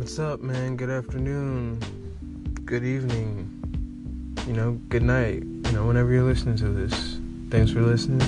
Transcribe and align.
What's 0.00 0.18
up, 0.18 0.40
man? 0.40 0.76
Good 0.76 0.88
afternoon. 0.88 1.78
Good 2.64 2.84
evening. 2.84 4.34
You 4.46 4.54
know, 4.54 4.80
good 4.88 5.02
night. 5.02 5.42
You 5.42 5.72
know, 5.72 5.84
whenever 5.86 6.10
you're 6.10 6.24
listening 6.24 6.56
to 6.56 6.70
this. 6.70 7.18
Thanks 7.50 7.70
for 7.70 7.82
listening. 7.82 8.22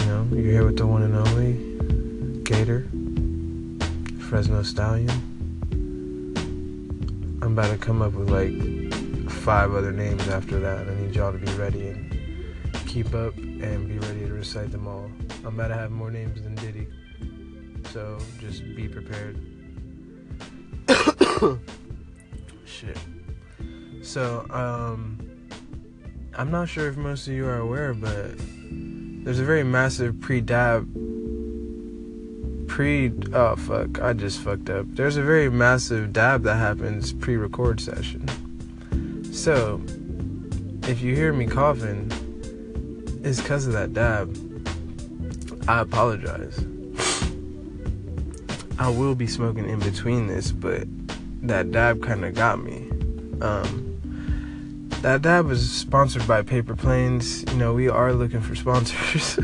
You 0.00 0.06
know, 0.06 0.26
you're 0.32 0.50
here 0.50 0.64
with 0.64 0.76
the 0.76 0.88
one 0.88 1.04
and 1.04 1.14
only 1.14 2.42
Gator, 2.42 2.88
Fresno 4.24 4.64
Stallion. 4.64 5.08
I'm 7.42 7.52
about 7.52 7.70
to 7.70 7.78
come 7.78 8.02
up 8.02 8.14
with 8.14 8.28
like 8.28 9.30
five 9.30 9.72
other 9.72 9.92
names 9.92 10.26
after 10.26 10.58
that. 10.58 10.88
I 10.88 10.94
need 10.96 11.14
y'all 11.14 11.30
to 11.30 11.38
be 11.38 11.52
ready 11.52 11.90
and 11.90 12.74
keep 12.88 13.14
up 13.14 13.36
and 13.36 13.86
be 13.86 14.00
ready 14.00 14.26
to 14.26 14.32
recite 14.32 14.72
them 14.72 14.88
all. 14.88 15.12
I'm 15.44 15.54
about 15.54 15.68
to 15.68 15.74
have 15.74 15.92
more 15.92 16.10
names 16.10 16.42
than 16.42 16.56
Diddy. 16.56 16.88
So 17.92 18.18
just 18.40 18.64
be 18.74 18.88
prepared. 18.88 19.49
Shit. 22.66 22.98
So, 24.02 24.46
um, 24.50 25.18
I'm 26.34 26.50
not 26.50 26.68
sure 26.68 26.88
if 26.88 26.96
most 26.96 27.26
of 27.28 27.32
you 27.32 27.46
are 27.46 27.58
aware, 27.58 27.94
but 27.94 28.32
there's 29.24 29.38
a 29.38 29.44
very 29.44 29.64
massive 29.64 30.20
pre 30.20 30.40
dab. 30.40 30.86
Pre. 32.68 33.12
Oh, 33.32 33.56
fuck. 33.56 34.00
I 34.02 34.12
just 34.12 34.40
fucked 34.40 34.70
up. 34.70 34.86
There's 34.90 35.16
a 35.16 35.22
very 35.22 35.50
massive 35.50 36.12
dab 36.12 36.42
that 36.42 36.56
happens 36.56 37.12
pre 37.12 37.36
record 37.36 37.80
session. 37.80 38.28
So, 39.32 39.80
if 40.88 41.00
you 41.00 41.14
hear 41.14 41.32
me 41.32 41.46
coughing, 41.46 42.10
it's 43.24 43.40
because 43.40 43.66
of 43.66 43.72
that 43.72 43.94
dab. 43.94 44.36
I 45.68 45.80
apologize. 45.80 46.58
I 48.78 48.88
will 48.88 49.14
be 49.14 49.26
smoking 49.26 49.68
in 49.68 49.78
between 49.78 50.26
this, 50.26 50.52
but 50.52 50.88
that 51.42 51.70
dab 51.70 52.02
kind 52.02 52.24
of 52.24 52.34
got 52.34 52.62
me. 52.62 52.88
Um, 53.40 53.86
that 55.02 55.22
dab 55.22 55.46
was 55.46 55.70
sponsored 55.70 56.26
by 56.26 56.42
Paper 56.42 56.76
Planes. 56.76 57.44
You 57.50 57.58
know, 57.58 57.72
we 57.72 57.88
are 57.88 58.12
looking 58.12 58.40
for 58.40 58.54
sponsors. 58.54 59.36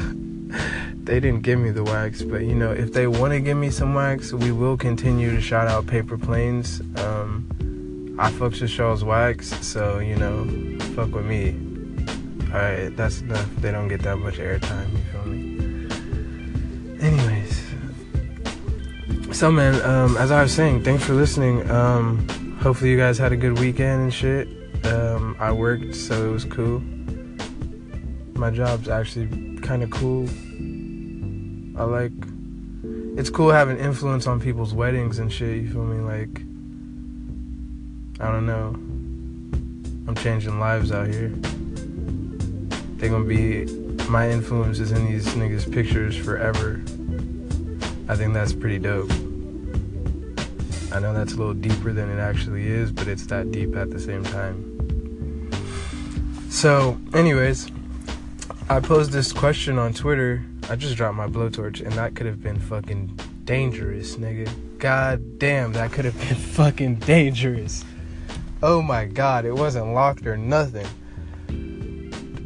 they 1.04 1.20
didn't 1.20 1.40
give 1.40 1.58
me 1.58 1.70
the 1.70 1.84
wax, 1.84 2.22
but 2.22 2.42
you 2.42 2.54
know, 2.54 2.72
if 2.72 2.92
they 2.92 3.06
want 3.06 3.32
to 3.32 3.40
give 3.40 3.56
me 3.56 3.70
some 3.70 3.94
wax, 3.94 4.32
we 4.32 4.52
will 4.52 4.76
continue 4.76 5.30
to 5.30 5.40
shout 5.40 5.68
out 5.68 5.86
Paper 5.86 6.18
Planes. 6.18 6.80
Um, 6.98 8.16
I 8.18 8.30
fucks 8.30 8.60
with 8.60 8.70
Shaw's 8.70 9.04
wax, 9.04 9.48
so 9.66 9.98
you 9.98 10.16
know, 10.16 10.44
fuck 10.94 11.14
with 11.14 11.24
me. 11.24 11.54
Alright, 12.48 12.96
that's 12.96 13.20
enough. 13.20 13.48
They 13.56 13.70
don't 13.70 13.88
get 13.88 14.02
that 14.02 14.16
much 14.16 14.36
airtime, 14.36 14.90
you 14.92 14.98
feel 15.12 15.24
me? 15.26 15.45
So 19.36 19.52
man, 19.52 19.82
um, 19.82 20.16
as 20.16 20.30
I 20.30 20.42
was 20.42 20.50
saying, 20.50 20.82
thanks 20.82 21.04
for 21.04 21.12
listening. 21.12 21.70
Um, 21.70 22.26
hopefully 22.62 22.90
you 22.90 22.96
guys 22.96 23.18
had 23.18 23.32
a 23.32 23.36
good 23.36 23.58
weekend 23.58 24.04
and 24.04 24.14
shit. 24.14 24.48
Um, 24.86 25.36
I 25.38 25.52
worked, 25.52 25.94
so 25.94 26.30
it 26.30 26.32
was 26.32 26.46
cool. 26.46 26.80
My 28.32 28.50
job's 28.50 28.88
actually 28.88 29.58
kind 29.58 29.82
of 29.82 29.90
cool. 29.90 30.26
I 31.78 31.84
like. 31.84 32.12
It's 33.18 33.28
cool 33.28 33.50
having 33.50 33.76
influence 33.76 34.26
on 34.26 34.40
people's 34.40 34.72
weddings 34.72 35.18
and 35.18 35.30
shit. 35.30 35.64
You 35.64 35.70
feel 35.70 35.84
me? 35.84 35.98
Like, 35.98 36.40
I 38.26 38.32
don't 38.32 38.46
know. 38.46 38.68
I'm 40.08 40.14
changing 40.14 40.58
lives 40.58 40.92
out 40.92 41.08
here. 41.08 41.28
They're 42.96 43.10
gonna 43.10 43.24
be 43.26 43.66
my 44.08 44.30
influence 44.30 44.78
is 44.78 44.92
in 44.92 45.04
these 45.04 45.26
niggas' 45.34 45.70
pictures 45.70 46.16
forever. 46.16 46.80
I 48.08 48.16
think 48.16 48.32
that's 48.32 48.54
pretty 48.54 48.78
dope. 48.78 49.10
I 50.96 50.98
know 50.98 51.12
that's 51.12 51.34
a 51.34 51.36
little 51.36 51.52
deeper 51.52 51.92
than 51.92 52.08
it 52.08 52.18
actually 52.18 52.68
is, 52.68 52.90
but 52.90 53.06
it's 53.06 53.26
that 53.26 53.52
deep 53.52 53.76
at 53.76 53.90
the 53.90 54.00
same 54.00 54.24
time. 54.24 55.50
So, 56.48 56.98
anyways, 57.12 57.70
I 58.70 58.80
posed 58.80 59.12
this 59.12 59.30
question 59.30 59.78
on 59.78 59.92
Twitter. 59.92 60.42
I 60.70 60.76
just 60.76 60.96
dropped 60.96 61.18
my 61.18 61.26
blowtorch, 61.26 61.82
and 61.82 61.92
that 61.92 62.14
could 62.14 62.24
have 62.24 62.42
been 62.42 62.58
fucking 62.58 63.08
dangerous, 63.44 64.16
nigga. 64.16 64.48
God 64.78 65.38
damn, 65.38 65.74
that 65.74 65.92
could 65.92 66.06
have 66.06 66.18
been 66.18 66.34
fucking 66.34 66.94
dangerous. 67.00 67.84
Oh 68.62 68.80
my 68.80 69.04
god, 69.04 69.44
it 69.44 69.52
wasn't 69.52 69.92
locked 69.92 70.26
or 70.26 70.38
nothing. 70.38 70.86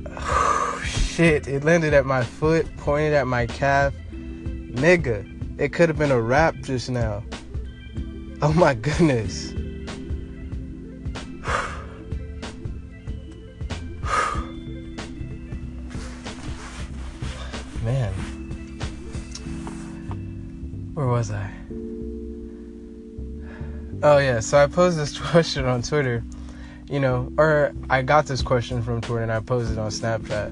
Shit, 0.85 1.47
it 1.47 1.63
landed 1.63 1.95
at 1.95 2.05
my 2.05 2.25
foot, 2.25 2.67
pointed 2.79 3.13
at 3.13 3.29
my 3.29 3.47
calf. 3.47 3.95
Nigga, 4.13 5.61
it 5.61 5.73
could 5.73 5.89
have 5.89 5.99
been 5.99 6.11
a 6.11 6.21
rap 6.21 6.57
just 6.63 6.91
now. 6.91 7.23
Oh 8.43 8.55
my 8.55 8.73
goodness. 8.73 9.53
Man. 17.83 18.15
Where 20.95 21.07
was 21.07 21.31
I? 21.31 21.51
Oh, 24.03 24.17
yeah. 24.17 24.41
So 24.41 24.57
I 24.57 24.67
posed 24.69 24.97
this 24.97 25.19
question 25.31 25.67
on 25.67 25.83
Twitter, 25.83 26.25
you 26.89 26.99
know, 26.99 27.31
or 27.37 27.75
I 27.91 28.01
got 28.01 28.25
this 28.25 28.41
question 28.41 28.83
from 28.83 29.03
Twitter 29.03 29.23
and 29.23 29.31
I 29.31 29.41
posed 29.41 29.71
it 29.71 29.79
on 29.79 29.91
Snapchat. 29.91 30.51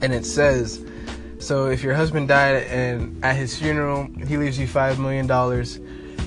And 0.00 0.12
it 0.12 0.24
says, 0.24 0.84
so 1.40 1.66
if 1.66 1.82
your 1.82 1.94
husband 1.94 2.28
died 2.28 2.62
and 2.68 3.24
at 3.24 3.34
his 3.34 3.58
funeral 3.58 4.08
he 4.28 4.36
leaves 4.36 4.60
you 4.60 4.68
$5 4.68 4.98
million, 4.98 5.26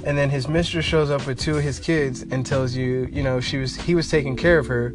and 0.06 0.16
then 0.16 0.30
his 0.30 0.48
mistress 0.48 0.86
shows 0.86 1.10
up 1.10 1.26
with 1.26 1.40
two 1.40 1.58
of 1.58 1.64
his 1.64 1.80
kids 1.80 2.22
and 2.22 2.46
tells 2.46 2.76
you, 2.76 3.10
you 3.12 3.24
know, 3.24 3.40
she 3.40 3.58
was 3.58 3.76
he 3.76 3.96
was 3.96 4.10
taking 4.10 4.36
care 4.36 4.60
of 4.60 4.68
her 4.68 4.94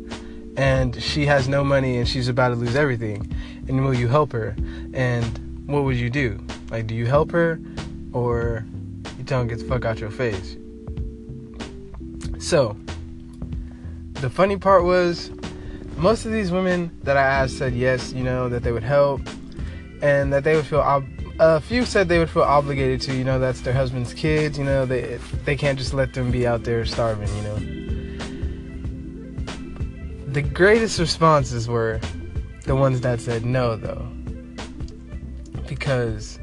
and 0.57 1.03
she 1.03 1.27
has 1.27 1.49
no 1.49 1.65
money 1.65 1.99
and 1.99 2.09
she's 2.09 2.29
about 2.29 2.51
to 2.51 2.55
lose 2.55 2.77
everything. 2.77 3.31
And 3.69 3.85
will 3.85 3.95
you 3.95 4.07
help 4.07 4.31
her? 4.33 4.55
And 4.95 5.67
what 5.67 5.83
would 5.83 5.97
you 5.97 6.11
do? 6.11 6.41
Like 6.71 6.87
do 6.87 6.95
you 6.95 7.07
help 7.07 7.33
her 7.33 7.61
or 8.13 8.65
you 9.19 9.25
tell 9.25 9.41
him 9.41 9.49
get 9.49 9.59
the 9.59 9.65
fuck 9.65 9.85
out 9.85 9.99
your 9.99 10.11
face? 10.11 10.57
So 12.39 12.77
the 14.15 14.31
funny 14.31 14.57
part 14.57 14.85
was 14.85 15.31
most 15.97 16.25
of 16.25 16.31
these 16.31 16.53
women 16.53 16.97
that 17.03 17.17
I 17.17 17.23
asked 17.23 17.59
said 17.59 17.75
yes, 17.75 18.13
you 18.13 18.23
know, 18.23 18.49
that 18.49 18.63
they 18.63 18.71
would 18.71 18.85
help 18.85 19.23
and 20.03 20.33
that 20.33 20.45
they 20.45 20.55
would 20.55 20.67
feel 20.67 20.81
ob- 20.81 21.05
a 21.41 21.59
few 21.59 21.87
said 21.87 22.07
they 22.07 22.19
would 22.19 22.29
feel 22.29 22.43
obligated 22.43 23.01
to, 23.01 23.17
you 23.17 23.25
know, 23.25 23.39
that's 23.39 23.63
their 23.63 23.73
husband's 23.73 24.13
kids, 24.13 24.59
you 24.59 24.65
know, 24.65 24.85
they 24.85 25.19
they 25.47 25.57
can't 25.57 25.79
just 25.79 25.95
let 25.95 26.13
them 26.13 26.31
be 26.31 26.47
out 26.47 26.65
there 26.65 26.85
starving, 26.85 27.35
you 27.35 27.43
know. 27.43 27.57
The 30.33 30.43
greatest 30.43 30.99
responses 30.99 31.67
were 31.67 31.99
the 32.67 32.77
ones 32.77 33.01
that 33.01 33.23
said 33.23 33.47
no 33.47 33.75
though. 33.75 34.07
Because 35.67 36.39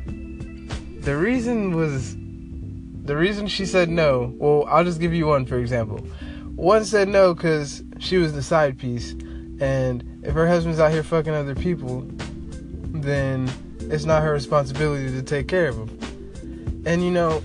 the 1.02 1.16
reason 1.16 1.76
was 1.76 2.16
the 3.06 3.16
reason 3.16 3.46
she 3.46 3.68
said 3.68 3.90
no, 3.90 4.34
well, 4.38 4.66
I'll 4.68 4.84
just 4.84 5.00
give 5.00 5.14
you 5.14 5.28
one 5.28 5.46
for 5.46 5.60
example. 5.60 6.00
One 6.56 6.84
said 6.86 7.08
no 7.08 7.36
cuz 7.36 7.84
she 8.00 8.18
was 8.18 8.34
the 8.34 8.42
side 8.42 8.80
piece 8.80 9.12
and 9.62 10.04
if 10.24 10.34
her 10.34 10.48
husband's 10.48 10.80
out 10.80 10.92
here 10.92 11.04
fucking 11.04 11.36
other 11.36 11.54
people, 11.54 12.04
then 12.94 13.48
it's 13.90 14.06
not 14.06 14.22
her 14.22 14.34
responsibility 14.34 15.12
to 15.12 15.22
take 15.22 15.48
care 15.48 15.70
of 15.70 15.78
him. 15.78 16.84
And 16.86 17.04
you 17.04 17.12
know, 17.12 17.42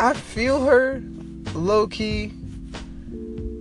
I 0.00 0.14
feel 0.14 0.64
her 0.64 1.02
low 1.54 1.86
key, 1.86 2.32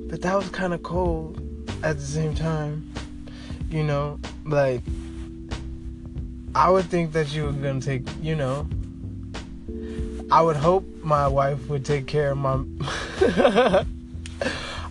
but 0.10 0.22
that 0.22 0.36
was 0.36 0.50
kind 0.50 0.74
of 0.74 0.84
cold 0.84 1.42
at 1.84 1.98
the 1.98 2.06
same 2.06 2.36
time. 2.36 2.92
You 3.70 3.84
know, 3.84 4.20
like 4.46 4.82
I 6.56 6.70
would 6.70 6.86
think 6.86 7.12
that 7.14 7.34
you 7.34 7.46
were 7.46 7.52
gonna 7.52 7.82
take, 7.82 8.08
you 8.22 8.36
know, 8.36 8.68
I 10.32 10.42
would 10.42 10.56
hope 10.56 10.86
my 11.04 11.28
wife 11.28 11.68
would 11.70 11.86
take 11.86 12.08
care 12.08 12.32
of 12.32 12.38
my. 12.38 12.64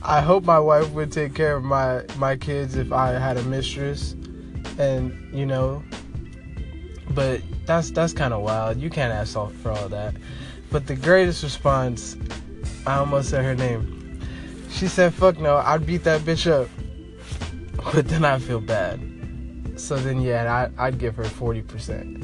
I 0.02 0.20
hope 0.20 0.44
my 0.44 0.58
wife 0.58 0.90
would 0.90 1.10
take 1.10 1.34
care 1.34 1.56
of 1.56 1.64
my 1.64 2.02
my 2.16 2.36
kids 2.36 2.76
if 2.76 2.92
I 2.92 3.12
had 3.12 3.36
a 3.36 3.42
mistress 3.42 4.14
and 4.78 5.34
you 5.34 5.46
know 5.46 5.82
but 7.10 7.40
that's 7.64 7.90
that's 7.90 8.12
kind 8.12 8.34
of 8.34 8.42
wild. 8.42 8.78
You 8.78 8.90
can't 8.90 9.12
ask 9.12 9.32
for 9.32 9.70
all 9.70 9.88
that. 9.88 10.14
But 10.70 10.86
the 10.86 10.96
greatest 10.96 11.42
response 11.42 12.16
i 12.86 12.96
almost 12.96 13.30
said 13.30 13.44
her 13.44 13.54
name. 13.54 14.20
She 14.70 14.88
said 14.88 15.14
fuck 15.14 15.38
no 15.38 15.56
i'd 15.56 15.86
beat 15.86 16.04
that 16.04 16.20
bitch 16.22 16.50
up. 16.50 16.68
But 17.92 18.08
then 18.08 18.24
i 18.24 18.38
feel 18.38 18.60
bad. 18.60 19.00
So 19.76 19.96
then 19.96 20.20
yeah 20.20 20.70
I, 20.78 20.86
i'd 20.86 20.98
give 20.98 21.16
her 21.16 21.24
40% 21.24 22.22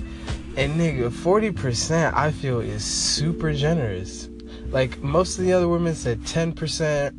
and 0.54 0.78
nigga 0.78 1.08
40% 1.08 2.12
i 2.14 2.30
feel 2.30 2.60
is 2.60 2.84
super 2.84 3.52
generous. 3.52 4.28
Like 4.68 4.98
most 5.00 5.38
of 5.38 5.44
the 5.44 5.52
other 5.52 5.68
women 5.68 5.94
said 5.94 6.20
10% 6.20 7.16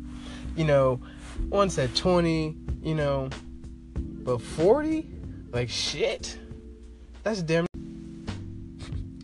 you 0.56 0.64
know 0.64 1.00
one 1.48 1.70
said 1.70 1.94
20 1.96 2.56
you 2.82 2.94
know. 2.94 3.30
But 3.96 4.40
40 4.40 5.13
like 5.54 5.70
shit. 5.70 6.36
That's 7.22 7.40
damn 7.40 7.66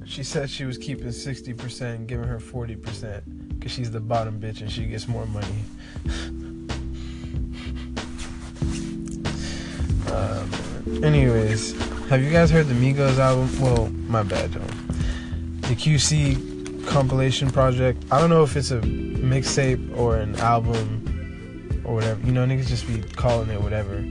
She 0.06 0.22
said 0.22 0.48
she 0.48 0.64
was 0.64 0.78
keeping 0.78 1.08
60% 1.08 2.06
giving 2.06 2.26
her 2.26 2.38
40% 2.38 3.58
because 3.58 3.72
she's 3.72 3.90
the 3.90 4.00
bottom 4.00 4.40
bitch 4.40 4.60
and 4.60 4.70
she 4.70 4.86
gets 4.86 5.08
more 5.08 5.26
money. 5.26 5.46
um, 10.10 11.04
anyways, 11.04 11.72
have 12.08 12.22
you 12.22 12.30
guys 12.30 12.50
heard 12.50 12.68
the 12.68 12.74
Migos 12.74 13.18
album? 13.18 13.60
Well, 13.60 13.88
my 14.06 14.22
bad, 14.22 14.52
John. 14.52 14.62
The 15.62 15.74
QC 15.74 16.86
compilation 16.86 17.50
project. 17.50 18.04
I 18.10 18.20
don't 18.20 18.30
know 18.30 18.44
if 18.44 18.56
it's 18.56 18.70
a 18.70 18.80
mixtape 18.80 19.96
or 19.96 20.16
an 20.16 20.36
album 20.36 21.82
or 21.84 21.94
whatever. 21.94 22.24
You 22.24 22.32
know, 22.32 22.46
niggas 22.46 22.68
just 22.68 22.86
be 22.86 23.02
calling 23.14 23.50
it 23.50 23.60
whatever. 23.60 24.04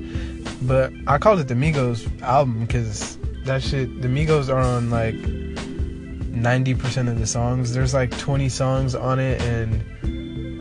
But 0.62 0.92
I 1.08 1.18
called 1.18 1.40
it 1.40 1.48
the 1.48 1.54
Migos 1.54 2.22
album 2.22 2.66
because 2.66 3.18
that 3.46 3.64
shit, 3.64 4.02
the 4.02 4.08
Migos 4.08 4.50
are 4.50 4.60
on 4.60 4.90
like 4.90 5.16
90% 5.16 7.10
of 7.10 7.20
the 7.20 7.28
songs. 7.28 7.74
There's 7.74 7.94
like 7.94 8.16
20 8.18 8.50
songs 8.50 8.96
on 8.96 9.20
it, 9.20 9.42
and 9.42 9.82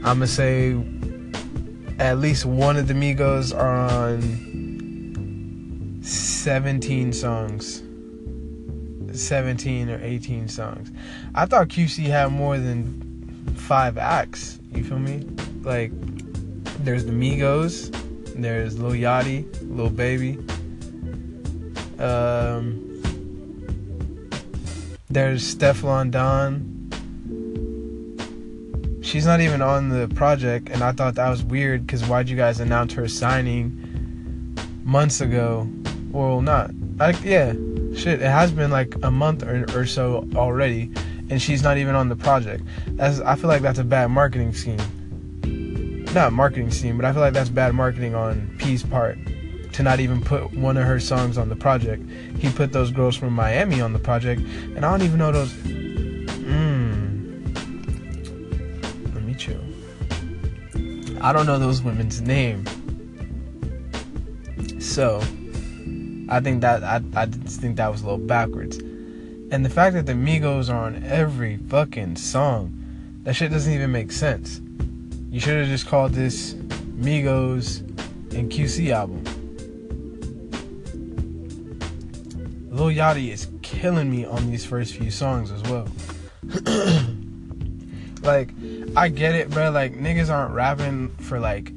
I'm 0.04 0.20
gonna 0.20 0.26
say 0.26 0.76
at 1.98 2.18
least 2.18 2.44
one 2.44 2.76
of 2.76 2.86
the 2.86 2.94
Migos 2.94 3.56
are 3.56 3.90
on 3.90 6.00
17 6.02 7.12
songs. 7.12 7.82
17 9.12 9.90
or 9.90 10.00
18 10.02 10.48
songs. 10.48 10.92
I 11.34 11.46
thought 11.46 11.68
QC 11.68 12.04
had 12.04 12.30
more 12.30 12.56
than 12.56 13.52
five 13.56 13.98
acts. 13.98 14.60
You 14.72 14.84
feel 14.84 14.98
me? 14.98 15.26
Like, 15.62 15.90
there's 16.84 17.04
the 17.04 17.12
Migos, 17.12 17.92
there's 18.44 18.79
Lil 18.79 18.93
Yachty, 18.93 19.46
Lil 19.62 19.90
Baby. 19.90 20.38
Um, 21.99 22.85
there's 25.11 25.55
Stefflon 25.55 26.11
Don. 26.11 26.75
She's 29.02 29.25
not 29.25 29.40
even 29.40 29.62
on 29.62 29.88
the 29.88 30.06
project, 30.14 30.69
and 30.69 30.82
I 30.82 30.93
thought 30.93 31.14
that 31.14 31.29
was 31.29 31.43
weird 31.43 31.87
because 31.87 32.05
why'd 32.05 32.29
you 32.29 32.37
guys 32.37 32.61
announce 32.61 32.93
her 32.93 33.08
signing 33.08 34.55
months 34.85 35.20
ago? 35.20 35.69
Well, 36.11 36.43
not. 36.43 36.70
I, 37.00 37.11
yeah, 37.25 37.52
shit. 37.94 38.20
It 38.20 38.31
has 38.31 38.52
been 38.52 38.70
like 38.70 38.94
a 39.02 39.11
month 39.11 39.43
or, 39.43 39.64
or 39.75 39.87
so 39.87 40.29
already, 40.35 40.90
and 41.31 41.40
she's 41.40 41.62
not 41.62 41.79
even 41.79 41.94
on 41.94 42.08
the 42.08 42.17
project. 42.17 42.64
That's, 42.88 43.20
I 43.20 43.35
feel 43.37 43.49
like 43.49 43.62
that's 43.62 43.79
a 43.79 43.85
bad 43.85 44.11
marketing 44.11 44.52
scheme. 44.52 44.81
Not 46.14 46.32
marketing 46.32 46.70
scheme, 46.70 46.96
but 46.96 47.05
I 47.05 47.12
feel 47.12 47.20
like 47.20 47.34
that's 47.34 47.50
bad 47.50 47.75
marketing 47.75 48.14
on 48.14 48.55
P's 48.58 48.82
part 48.82 49.19
to 49.72 49.82
not 49.82 50.00
even 50.00 50.20
put 50.22 50.52
one 50.55 50.76
of 50.76 50.84
her 50.84 50.99
songs 50.99 51.38
on 51.38 51.49
the 51.49 51.56
project. 51.56 52.02
He 52.38 52.50
put 52.50 52.72
those 52.72 52.90
girls 52.90 53.14
from 53.16 53.32
Miami 53.32 53.81
on 53.81 53.93
the 53.93 53.99
project, 53.99 54.40
and 54.40 54.84
I 54.84 54.90
don't 54.90 55.02
even 55.02 55.19
know 55.19 55.31
those. 55.31 55.52
Mmm. 55.52 56.75
Let 59.14 59.22
me 59.22 59.34
chill. 59.34 59.60
I 61.22 61.32
don't 61.32 61.46
know 61.46 61.58
those 61.58 61.82
women's 61.82 62.20
name. 62.20 62.64
So, 64.81 65.20
I 66.28 66.40
think 66.40 66.62
that 66.62 66.82
I, 66.82 67.02
I 67.14 67.26
just 67.26 67.61
think 67.61 67.76
that 67.76 67.93
was 67.93 68.02
a 68.02 68.04
little 68.04 68.19
backwards. 68.19 68.78
And 68.78 69.64
the 69.64 69.70
fact 69.70 69.94
that 69.94 70.06
the 70.06 70.12
Migos 70.12 70.69
are 70.69 70.87
on 70.87 71.04
every 71.04 71.56
fucking 71.56 72.16
song, 72.16 72.72
that 73.22 73.34
shit 73.34 73.50
doesn't 73.50 73.72
even 73.72 73.93
make 73.93 74.11
sense. 74.11 74.61
You 75.30 75.40
should 75.40 75.58
have 75.58 75.69
just 75.69 75.86
called 75.86 76.12
this 76.12 76.54
Migos 76.54 77.80
and 78.34 78.50
QC 78.50 78.90
album. 78.90 79.25
Lil 82.70 82.88
Yachty 82.88 83.30
is 83.30 83.48
killing 83.62 84.10
me 84.10 84.25
on 84.25 84.50
these 84.50 84.64
first 84.64 84.94
few 84.94 85.10
songs 85.10 85.50
as 85.50 85.62
well. 85.62 85.88
like, 88.22 88.50
I 88.96 89.08
get 89.08 89.34
it, 89.34 89.50
bro. 89.50 89.70
Like, 89.70 89.94
niggas 89.94 90.32
aren't 90.32 90.54
rapping 90.54 91.08
for 91.19 91.38
like 91.38 91.72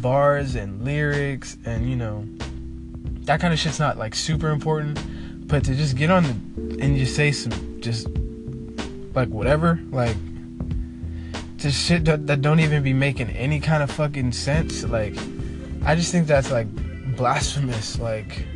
bars 0.00 0.54
and 0.54 0.84
lyrics 0.84 1.56
and 1.64 1.88
you 1.88 1.96
know 1.96 2.26
that 3.26 3.40
kind 3.40 3.52
of 3.52 3.58
shit's 3.58 3.78
not 3.78 3.98
like 3.98 4.14
super 4.14 4.50
important. 4.50 4.98
But 5.48 5.64
to 5.64 5.74
just 5.74 5.96
get 5.96 6.10
on 6.10 6.24
the 6.24 6.82
and 6.82 6.96
just 6.96 7.14
say 7.14 7.30
some 7.30 7.80
just 7.80 8.08
like 9.14 9.28
whatever, 9.28 9.80
like 9.90 10.16
just 11.56 11.78
shit 11.86 12.04
that, 12.04 12.26
that 12.26 12.42
don't 12.42 12.60
even 12.60 12.82
be 12.82 12.92
making 12.92 13.30
any 13.30 13.60
kind 13.60 13.82
of 13.82 13.90
fucking 13.90 14.32
sense. 14.32 14.84
Like, 14.84 15.14
I 15.84 15.94
just 15.94 16.12
think 16.12 16.26
that's 16.26 16.50
like 16.50 16.68
blasphemous. 17.16 17.98
Like 17.98 18.46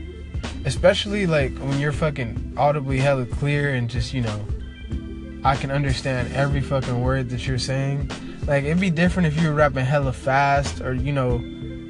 especially 0.64 1.26
like 1.26 1.56
when 1.58 1.78
you're 1.78 1.92
fucking 1.92 2.54
audibly 2.56 2.98
hella 2.98 3.26
clear 3.26 3.74
and 3.74 3.88
just 3.88 4.12
you 4.12 4.20
know 4.20 4.46
I 5.42 5.56
can 5.56 5.70
understand 5.70 6.32
every 6.34 6.60
fucking 6.60 7.00
word 7.00 7.30
that 7.30 7.46
you're 7.46 7.58
saying. 7.58 8.10
Like 8.46 8.64
it'd 8.64 8.80
be 8.80 8.90
different 8.90 9.26
if 9.26 9.40
you 9.40 9.48
were 9.48 9.54
rapping 9.54 9.86
hella 9.86 10.12
fast 10.12 10.82
or 10.82 10.92
you 10.92 11.12
know 11.12 11.42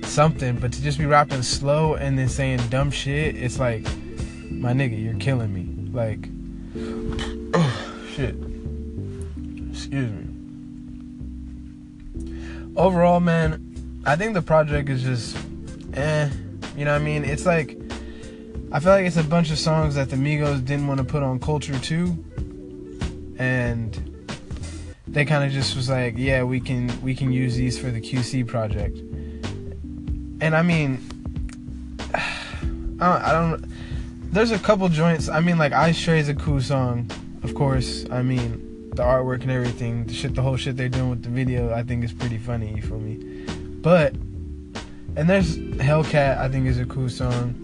something, 0.04 0.58
but 0.58 0.72
to 0.72 0.82
just 0.82 0.98
be 0.98 1.06
rapping 1.06 1.42
slow 1.42 1.94
and 1.94 2.16
then 2.16 2.28
saying 2.28 2.60
dumb 2.68 2.90
shit, 2.90 3.34
it's 3.36 3.58
like 3.58 3.82
my 4.50 4.72
nigga, 4.72 5.02
you're 5.02 5.14
killing 5.14 5.52
me. 5.52 5.90
Like 5.92 6.28
oh 7.54 8.04
shit. 8.14 8.36
Excuse 9.70 10.12
me. 10.12 10.29
Overall, 12.80 13.20
man, 13.20 14.02
I 14.06 14.16
think 14.16 14.32
the 14.32 14.40
project 14.40 14.88
is 14.88 15.02
just 15.02 15.36
eh. 15.92 16.30
You 16.78 16.86
know 16.86 16.92
what 16.92 17.02
I 17.02 17.04
mean? 17.04 17.26
It's 17.26 17.44
like 17.44 17.78
I 18.72 18.80
feel 18.80 18.92
like 18.92 19.04
it's 19.04 19.18
a 19.18 19.22
bunch 19.22 19.50
of 19.50 19.58
songs 19.58 19.96
that 19.96 20.08
the 20.08 20.16
Migos 20.16 20.64
didn't 20.64 20.86
want 20.86 20.96
to 20.96 21.04
put 21.04 21.22
on 21.22 21.38
Culture 21.40 21.78
2 21.78 23.34
and 23.38 24.24
they 25.06 25.26
kind 25.26 25.44
of 25.44 25.52
just 25.52 25.76
was 25.76 25.90
like, 25.90 26.14
yeah, 26.16 26.42
we 26.42 26.58
can 26.58 26.90
we 27.02 27.14
can 27.14 27.30
use 27.30 27.54
these 27.54 27.78
for 27.78 27.90
the 27.90 28.00
QC 28.00 28.46
project. 28.46 28.96
And 30.40 30.56
I 30.56 30.62
mean 30.62 31.06
I 32.14 33.32
don't, 33.32 33.62
I 33.62 33.68
there's 34.32 34.52
a 34.52 34.58
couple 34.58 34.88
joints. 34.88 35.28
I 35.28 35.40
mean 35.40 35.58
like 35.58 35.74
Ice 35.74 36.00
Tray 36.00 36.18
is 36.18 36.30
a 36.30 36.34
cool 36.34 36.62
song, 36.62 37.10
of 37.42 37.54
course. 37.54 38.06
I 38.10 38.22
mean 38.22 38.69
the 38.92 39.02
artwork 39.02 39.42
and 39.42 39.50
everything, 39.50 40.04
the 40.04 40.14
shit 40.14 40.34
the 40.34 40.42
whole 40.42 40.56
shit 40.56 40.76
they're 40.76 40.88
doing 40.88 41.10
with 41.10 41.22
the 41.22 41.30
video, 41.30 41.72
I 41.72 41.82
think 41.82 42.04
is 42.04 42.12
pretty 42.12 42.38
funny, 42.38 42.80
for 42.80 42.94
me? 42.94 43.44
But 43.82 44.14
and 45.16 45.28
there's 45.28 45.56
Hellcat, 45.56 46.38
I 46.38 46.48
think 46.48 46.66
is 46.66 46.78
a 46.78 46.86
cool 46.86 47.08
song. 47.08 47.54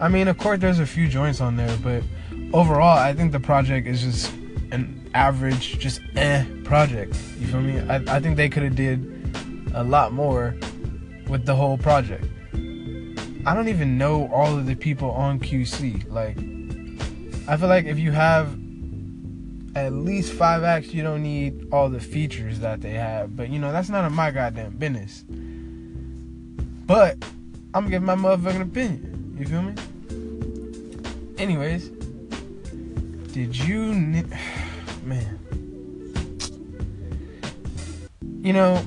I 0.00 0.08
mean, 0.08 0.28
of 0.28 0.36
course, 0.38 0.58
there's 0.58 0.78
a 0.78 0.86
few 0.86 1.08
joints 1.08 1.40
on 1.40 1.56
there, 1.56 1.76
but 1.82 2.02
overall, 2.52 2.98
I 2.98 3.14
think 3.14 3.32
the 3.32 3.40
project 3.40 3.86
is 3.86 4.02
just 4.02 4.32
an 4.72 5.10
average, 5.14 5.78
just 5.78 6.00
eh 6.16 6.44
project. 6.64 7.16
You 7.38 7.46
feel 7.46 7.60
me? 7.60 7.80
I, 7.80 8.16
I 8.16 8.20
think 8.20 8.36
they 8.36 8.48
could 8.48 8.62
have 8.62 8.74
did 8.74 9.70
a 9.74 9.84
lot 9.84 10.12
more 10.12 10.54
with 11.28 11.46
the 11.46 11.54
whole 11.54 11.78
project. 11.78 12.24
I 13.44 13.54
don't 13.54 13.68
even 13.68 13.98
know 13.98 14.28
all 14.32 14.56
of 14.56 14.66
the 14.66 14.74
people 14.74 15.10
on 15.10 15.40
QC. 15.40 16.08
Like, 16.10 16.36
I 17.48 17.56
feel 17.56 17.68
like 17.68 17.86
if 17.86 17.98
you 17.98 18.12
have 18.12 18.56
at 19.74 19.92
least 19.92 20.32
five 20.32 20.62
acts, 20.62 20.92
you 20.92 21.02
don't 21.02 21.22
need 21.22 21.68
all 21.72 21.88
the 21.88 22.00
features 22.00 22.60
that 22.60 22.80
they 22.80 22.92
have. 22.92 23.36
But 23.36 23.50
you 23.50 23.58
know, 23.58 23.72
that's 23.72 23.88
none 23.88 24.04
of 24.04 24.12
my 24.12 24.30
goddamn 24.30 24.76
business. 24.76 25.24
But 26.86 27.16
I'm 27.74 27.84
gonna 27.84 27.90
give 27.90 28.02
my 28.02 28.14
motherfucking 28.14 28.62
opinion. 28.62 29.36
You 29.38 29.46
feel 29.46 29.62
me? 29.62 29.74
Anyways, 31.38 31.88
did 33.32 33.56
you 33.56 33.92
man? 35.04 35.38
You 38.42 38.52
know, 38.52 38.84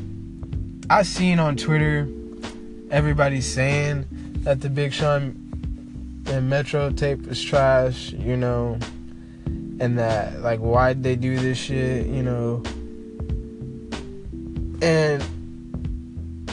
I 0.89 1.03
seen 1.03 1.39
on 1.39 1.55
Twitter 1.55 2.07
everybody 2.91 3.41
saying 3.41 4.05
that 4.43 4.61
the 4.61 4.69
Big 4.69 4.93
Sean 4.93 5.41
and 6.27 6.49
Metro 6.49 6.91
tape 6.91 7.27
is 7.27 7.41
trash, 7.41 8.11
you 8.11 8.37
know, 8.37 8.77
and 9.79 9.99
that 9.99 10.41
like 10.41 10.59
why'd 10.59 11.03
they 11.03 11.15
do 11.15 11.37
this 11.37 11.57
shit, 11.57 12.07
you 12.07 12.23
know. 12.23 12.63
And 14.81 15.23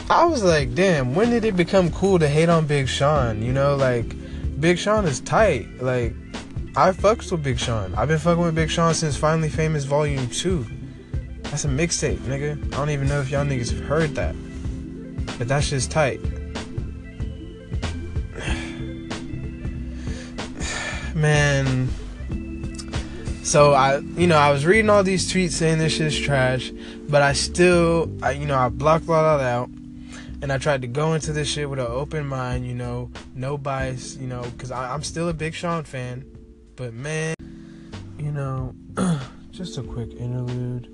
I 0.09 0.25
was 0.25 0.43
like, 0.43 0.75
damn, 0.75 1.15
when 1.15 1.29
did 1.29 1.45
it 1.45 1.55
become 1.55 1.91
cool 1.91 2.19
to 2.19 2.27
hate 2.27 2.49
on 2.49 2.65
Big 2.65 2.87
Sean? 2.87 3.41
You 3.41 3.53
know, 3.53 3.75
like 3.75 4.15
Big 4.59 4.77
Sean 4.77 5.05
is 5.05 5.19
tight. 5.21 5.81
Like, 5.81 6.13
I 6.75 6.91
fucks 6.91 7.31
with 7.31 7.43
Big 7.43 7.59
Sean. 7.59 7.93
I've 7.95 8.07
been 8.07 8.19
fucking 8.19 8.43
with 8.43 8.55
Big 8.55 8.69
Sean 8.69 8.93
since 8.93 9.15
Finally 9.15 9.49
Famous 9.49 9.85
Volume 9.85 10.27
2. 10.29 10.65
That's 11.43 11.65
a 11.65 11.67
mixtape, 11.67 12.17
nigga. 12.19 12.63
I 12.73 12.77
don't 12.77 12.89
even 12.89 13.07
know 13.07 13.21
if 13.21 13.29
y'all 13.29 13.45
niggas 13.45 13.71
have 13.71 13.85
heard 13.85 14.15
that. 14.15 14.35
But 15.37 15.47
that's 15.47 15.69
just 15.69 15.91
tight. 15.91 16.19
Man. 21.15 21.89
So 23.43 23.73
I, 23.73 23.97
you 23.97 24.25
know, 24.25 24.37
I 24.37 24.51
was 24.51 24.65
reading 24.65 24.89
all 24.89 25.03
these 25.03 25.31
tweets 25.31 25.51
saying 25.51 25.77
this 25.77 25.93
shit's 25.93 26.17
trash, 26.17 26.71
but 27.09 27.21
I 27.21 27.33
still, 27.33 28.09
I, 28.23 28.31
you 28.31 28.45
know, 28.45 28.57
I 28.57 28.69
blocked 28.69 29.09
all 29.09 29.37
that 29.37 29.45
out 29.45 29.69
and 30.41 30.51
I 30.51 30.57
tried 30.57 30.81
to 30.81 30.87
go 30.87 31.13
into 31.13 31.33
this 31.33 31.49
shit 31.49 31.69
with 31.69 31.79
an 31.79 31.87
open 31.87 32.25
mind, 32.25 32.65
you 32.65 32.73
know, 32.73 33.11
no 33.35 33.57
bias, 33.57 34.15
you 34.15 34.27
know, 34.27 34.43
because 34.43 34.71
I'm 34.71 35.03
still 35.03 35.27
a 35.27 35.33
big 35.33 35.53
Sean 35.53 35.83
fan. 35.83 36.25
But 36.77 36.93
man, 36.93 37.35
you 38.17 38.31
know, 38.31 38.73
just 39.51 39.77
a 39.77 39.83
quick 39.83 40.13
interlude. 40.13 40.89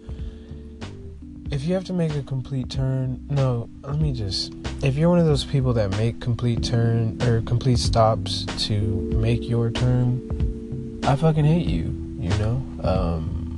If 1.52 1.64
you 1.64 1.76
have 1.76 1.86
to 1.86 1.94
make 1.94 2.16
a 2.16 2.24
complete 2.24 2.70
turn, 2.70 3.26
no, 3.30 3.70
let 3.82 4.00
me 4.00 4.12
just. 4.12 4.54
If 4.84 4.96
you're 4.96 5.10
one 5.10 5.20
of 5.20 5.26
those 5.26 5.46
people 5.46 5.74
that 5.74 5.92
make 5.98 6.20
complete 6.20 6.64
turn 6.64 7.22
or 7.24 7.42
complete 7.42 7.80
stops 7.80 8.46
to 8.66 8.74
make 9.16 9.48
your 9.48 9.70
turn, 9.70 11.00
I 11.04 11.16
fucking 11.16 11.46
hate 11.46 11.68
you, 11.68 12.09
you 12.20 12.30
know? 12.38 12.64
Um, 12.84 13.56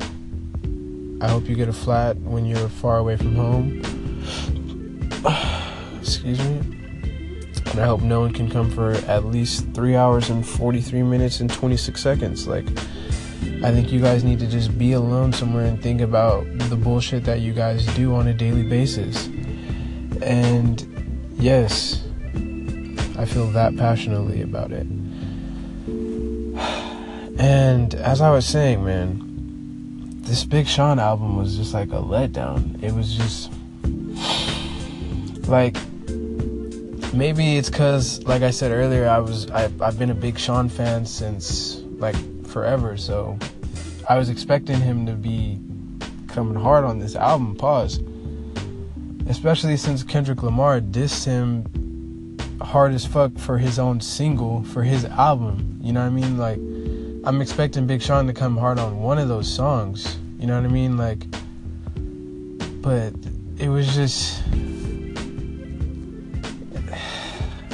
I 1.22 1.28
hope 1.28 1.48
you 1.48 1.56
get 1.56 1.70
a 1.70 1.74
flat 1.74 2.18
when 2.18 2.46
you're 2.46 2.70
far 2.70 2.98
away 2.98 3.18
from 3.18 3.36
home. 3.36 3.82
Excuse 6.00 6.40
me. 6.40 6.62
And 7.72 7.80
I 7.80 7.86
hope 7.86 8.02
no 8.02 8.20
one 8.20 8.34
can 8.34 8.50
come 8.50 8.70
for 8.70 8.92
at 9.08 9.26
least 9.26 9.66
3 9.74 9.96
hours 9.96 10.30
and 10.30 10.46
43 10.46 11.04
minutes 11.04 11.40
and 11.40 11.52
26 11.52 12.02
seconds. 12.02 12.48
Like, 12.48 12.68
I 13.64 13.72
think 13.72 13.92
you 13.92 14.02
guys 14.02 14.24
need 14.24 14.40
to 14.40 14.48
just 14.48 14.78
be 14.78 14.94
alone 14.94 15.32
somewhere 15.32 15.66
and 15.66 15.82
think 15.82 16.02
about 16.02 16.46
the 16.70 16.76
bullshit 16.76 17.24
that 17.26 17.42
you 17.42 17.54
guys 17.54 17.86
do 17.96 18.16
on 18.16 18.28
a 18.28 18.34
daily 18.34 18.64
basis. 18.64 19.28
And 20.22 20.84
yes, 21.38 22.04
I 23.18 23.26
feel 23.26 23.48
that 23.52 23.78
passionately 23.78 24.42
about 24.42 24.72
it. 24.72 24.88
And 27.42 27.96
as 27.96 28.22
I 28.22 28.30
was 28.30 28.46
saying, 28.46 28.86
man, 28.86 30.22
this 30.22 30.46
Big 30.46 30.68
Sean 30.68 31.00
album 31.00 31.38
was 31.38 31.58
just 31.58 31.74
like 31.74 31.90
a 31.90 31.94
letdown. 31.94 32.82
It 32.84 32.94
was 32.94 33.16
just 33.16 33.52
like 35.48 35.76
maybe 37.16 37.58
it's 37.58 37.72
cuz 37.72 38.22
like 38.28 38.44
I 38.44 38.52
said 38.52 38.72
earlier 38.72 39.10
I 39.10 39.18
was 39.18 39.50
I 39.50 39.72
I've 39.82 39.98
been 39.98 40.12
a 40.12 40.14
Big 40.14 40.38
Sean 40.38 40.70
fan 40.70 41.04
since 41.04 41.82
like 41.98 42.16
forever, 42.46 42.96
so 42.96 43.40
I 44.08 44.20
was 44.20 44.30
expecting 44.30 44.80
him 44.80 45.08
to 45.08 45.14
be 45.14 45.60
coming 46.28 46.62
hard 46.62 46.84
on 46.84 47.00
this 47.00 47.16
album, 47.16 47.56
pause. 47.56 48.00
Especially 49.28 49.78
since 49.78 50.04
Kendrick 50.04 50.44
Lamar 50.44 50.80
dissed 50.80 51.26
him 51.26 51.66
hard 52.62 52.94
as 52.94 53.04
fuck 53.04 53.36
for 53.40 53.58
his 53.58 53.80
own 53.80 54.00
single, 54.00 54.64
for 54.64 54.84
his 54.84 55.06
album. 55.06 55.80
You 55.82 55.92
know 55.92 56.02
what 56.02 56.06
I 56.06 56.10
mean? 56.12 56.38
Like, 56.38 56.60
I'm 57.24 57.40
expecting 57.40 57.86
Big 57.86 58.02
Sean 58.02 58.26
to 58.28 58.34
come 58.34 58.58
hard 58.58 58.80
on 58.80 59.00
one 59.00 59.20
of 59.20 59.28
those 59.28 59.52
songs. 59.52 60.18
You 60.40 60.48
know 60.48 60.56
what 60.56 60.66
I 60.66 60.70
mean? 60.74 60.98
Like, 60.98 61.30
but 62.82 63.14
it 63.60 63.70
was 63.70 63.94
just. 63.94 64.42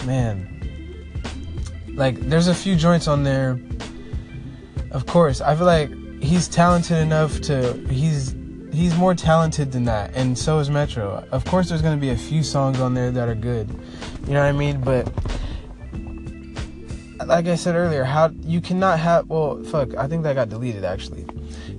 Man. 0.05 0.53
Like, 1.93 2.19
there's 2.19 2.47
a 2.47 2.55
few 2.55 2.75
joints 2.75 3.07
on 3.07 3.23
there. 3.23 3.59
Of 4.91 5.05
course, 5.05 5.39
I 5.39 5.55
feel 5.55 5.65
like 5.65 5.91
he's 6.21 6.47
talented 6.47 6.97
enough 6.97 7.39
to 7.41 7.73
he's 7.89 8.35
he's 8.73 8.95
more 8.95 9.15
talented 9.15 9.71
than 9.71 9.85
that 9.85 10.11
and 10.15 10.37
so 10.37 10.59
is 10.59 10.69
metro 10.69 11.23
of 11.31 11.45
course 11.45 11.69
there's 11.69 11.81
to 11.81 11.95
be 11.95 12.09
a 12.09 12.17
few 12.17 12.43
songs 12.43 12.79
on 12.79 12.93
there 12.93 13.11
that 13.11 13.29
are 13.29 13.35
good 13.35 13.69
you 14.25 14.33
know 14.33 14.39
what 14.39 14.47
i 14.47 14.51
mean 14.51 14.81
but 14.81 15.07
like 17.27 17.47
i 17.47 17.55
said 17.55 17.75
earlier 17.75 18.03
how 18.03 18.29
you 18.41 18.61
cannot 18.61 18.99
have 18.99 19.27
well 19.29 19.61
fuck 19.63 19.95
i 19.95 20.07
think 20.07 20.23
that 20.23 20.33
got 20.33 20.49
deleted 20.49 20.83
actually 20.83 21.25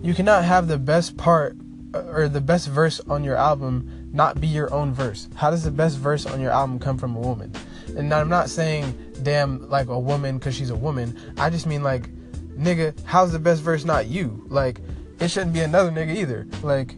you 0.02 0.14
cannot 0.14 0.44
have 0.44 0.68
the 0.68 0.78
best 0.78 1.16
part 1.16 1.56
uh, 1.94 2.02
or 2.04 2.28
the 2.28 2.40
best 2.40 2.68
verse 2.68 3.00
on 3.08 3.24
your 3.24 3.36
album 3.36 4.08
not 4.12 4.40
be 4.40 4.46
your 4.46 4.72
own 4.72 4.92
verse 4.92 5.28
how 5.34 5.50
does 5.50 5.64
the 5.64 5.70
best 5.70 5.98
verse 5.98 6.26
on 6.26 6.40
your 6.40 6.50
album 6.50 6.78
come 6.78 6.96
from 6.96 7.16
a 7.16 7.20
woman 7.20 7.52
and 7.96 8.12
i'm 8.12 8.28
not 8.28 8.48
saying 8.48 8.94
damn 9.22 9.68
like 9.68 9.88
a 9.88 9.98
woman 9.98 10.38
because 10.38 10.54
she's 10.54 10.70
a 10.70 10.76
woman 10.76 11.18
i 11.38 11.50
just 11.50 11.66
mean 11.66 11.82
like 11.82 12.10
nigga, 12.58 12.94
how's 13.04 13.32
the 13.32 13.38
best 13.38 13.62
verse 13.62 13.84
not 13.84 14.06
you? 14.06 14.44
Like, 14.48 14.80
it 15.20 15.30
shouldn't 15.30 15.52
be 15.52 15.60
another 15.60 15.90
nigga 15.90 16.16
either. 16.16 16.46
Like, 16.62 16.96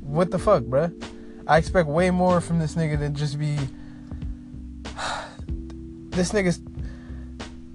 what 0.00 0.30
the 0.30 0.38
fuck, 0.38 0.64
bruh? 0.64 0.92
I 1.46 1.58
expect 1.58 1.88
way 1.88 2.10
more 2.10 2.40
from 2.40 2.58
this 2.58 2.74
nigga 2.74 2.98
than 2.98 3.14
just 3.14 3.38
be. 3.38 3.56
this 6.10 6.32
nigga's 6.32 6.60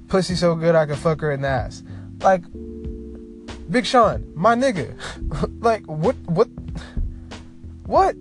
pussy 0.07 0.35
so 0.35 0.55
good 0.55 0.75
I 0.75 0.85
could 0.85 0.97
fuck 0.97 1.21
her 1.21 1.31
in 1.31 1.41
the 1.41 1.47
ass. 1.47 1.83
Like, 2.21 2.43
Big 3.69 3.85
Sean, 3.85 4.31
my 4.35 4.55
nigga. 4.55 4.95
like, 5.61 5.85
what, 5.85 6.15
what, 6.25 6.47
what? 7.85 8.15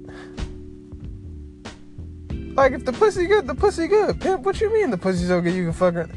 Like, 2.30 2.72
if 2.72 2.84
the 2.84 2.92
pussy 2.92 3.26
good, 3.26 3.46
the 3.46 3.54
pussy 3.54 3.86
good. 3.86 4.20
Pimp, 4.20 4.42
what 4.42 4.60
you 4.60 4.72
mean 4.72 4.90
the 4.90 4.98
pussy 4.98 5.26
so 5.26 5.40
good 5.40 5.54
you 5.54 5.64
can 5.64 5.72
fuck 5.72 5.94
her? 5.94 6.08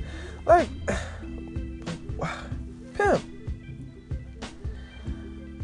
Like. 0.46 0.70
Pimp. 2.96 3.22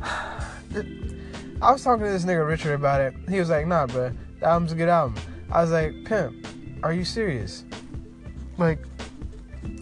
I 1.62 1.71
was 1.71 1.83
talking 1.83 2.05
to 2.05 2.12
this 2.12 2.25
nigga 2.25 2.45
Richard 2.45 2.74
about 2.74 3.01
it. 3.01 3.15
He 3.29 3.39
was 3.39 3.50
like, 3.50 3.65
nah, 3.65 3.88
bro, 3.88 4.12
the 4.39 4.45
album's 4.45 4.74
a 4.74 4.75
good 4.75 4.89
album. 4.89 5.15
I 5.50 5.62
was 5.62 5.71
like, 5.71 5.93
Pimp, 6.03 6.45
are 6.83 6.93
you 6.93 7.05
serious? 7.05 7.63
Like, 8.57 8.79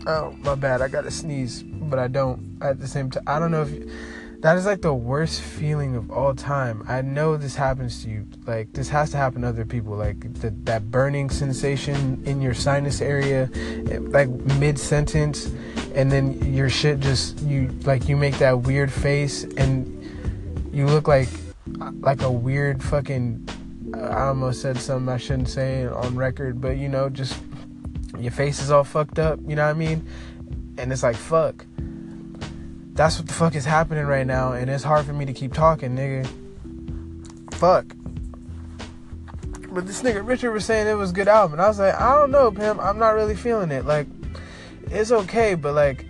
oh, 0.08 0.36
my 0.44 0.56
bad. 0.56 0.82
I 0.82 0.88
got 0.88 1.04
to 1.04 1.12
sneeze, 1.12 1.64
but 1.64 2.00
I 2.00 2.08
don't 2.08 2.58
at 2.62 2.80
the 2.80 2.88
same 2.88 3.10
time. 3.10 3.24
I 3.28 3.40
don't 3.40 3.52
know 3.52 3.64
if 3.64 3.72
you, 3.72 3.92
that 4.40 4.58
is 4.58 4.66
like 4.66 4.82
the 4.82 4.94
worst 4.94 5.42
feeling 5.42 5.96
of 5.96 6.12
all 6.12 6.36
time. 6.36 6.84
I 6.88 7.02
know 7.02 7.38
this 7.38 7.56
happens 7.56 8.04
to 8.04 8.10
you. 8.10 8.28
Like, 8.46 8.74
this 8.74 8.90
has 8.90 9.12
to 9.12 9.18
happen 9.18 9.44
to 9.44 9.48
other 9.48 9.66
people. 9.66 9.96
Like, 9.96 10.34
the, 10.42 10.50
that 10.64 10.92
burning 10.92 11.30
sensation 11.30 12.22
in 12.26 12.42
your 12.42 12.54
sinus 12.54 13.02
area, 13.02 13.50
eh, 13.90 14.00
like 14.02 14.30
mid 14.30 14.78
sentence 14.78 15.50
and 15.96 16.12
then 16.12 16.54
your 16.54 16.70
shit 16.70 17.00
just 17.00 17.40
you 17.42 17.68
like 17.84 18.10
you 18.10 18.18
make 18.18 18.38
that 18.40 18.62
weird 18.62 18.92
face 18.92 19.44
and 19.58 19.88
you 20.74 20.88
look 20.88 21.08
like 21.08 21.30
like 22.02 22.22
a 22.24 22.32
weird 22.32 22.84
fucking 22.84 23.48
I 23.94 24.28
almost 24.28 24.62
said 24.62 24.80
something 24.80 25.08
I 25.08 25.18
shouldn't 25.18 25.50
say 25.50 25.86
on 25.86 26.16
record, 26.16 26.60
but 26.60 26.78
you 26.78 26.90
know, 26.90 27.10
just 27.10 27.40
your 28.20 28.32
face 28.32 28.62
is 28.62 28.72
all 28.72 28.84
fucked 28.84 29.20
up, 29.20 29.40
you 29.48 29.56
know 29.56 29.64
what 29.64 29.72
I 29.72 29.74
mean? 29.74 30.08
And 30.78 30.92
it's 30.92 31.04
like 31.04 31.16
fuck. 31.16 31.66
That's 32.94 33.18
what 33.18 33.28
the 33.28 33.34
fuck 33.34 33.56
is 33.56 33.66
happening 33.66 34.06
right 34.06 34.28
now, 34.28 34.54
and 34.54 34.70
it's 34.70 34.84
hard 34.84 35.06
for 35.06 35.14
me 35.14 35.26
to 35.26 35.34
keep 35.34 35.54
talking, 35.54 35.96
nigga. 35.96 36.28
Fuck. 37.56 37.86
But 39.72 39.88
this 39.88 40.04
nigga 40.04 40.26
Richard 40.26 40.52
was 40.52 40.66
saying 40.66 40.88
it 40.88 40.94
was 40.94 41.10
a 41.10 41.14
good 41.14 41.28
album, 41.28 41.54
and 41.54 41.62
I 41.62 41.68
was 41.68 41.80
like, 41.80 41.96
I 42.00 42.16
don't 42.16 42.30
know, 42.30 42.52
Pam. 42.52 42.80
I'm 42.80 43.00
not 43.00 43.16
really 43.16 43.36
feeling 43.36 43.72
it. 43.72 43.86
Like, 43.86 44.08
it's 44.92 45.12
okay, 45.12 45.56
but 45.56 45.74
like 45.74 46.06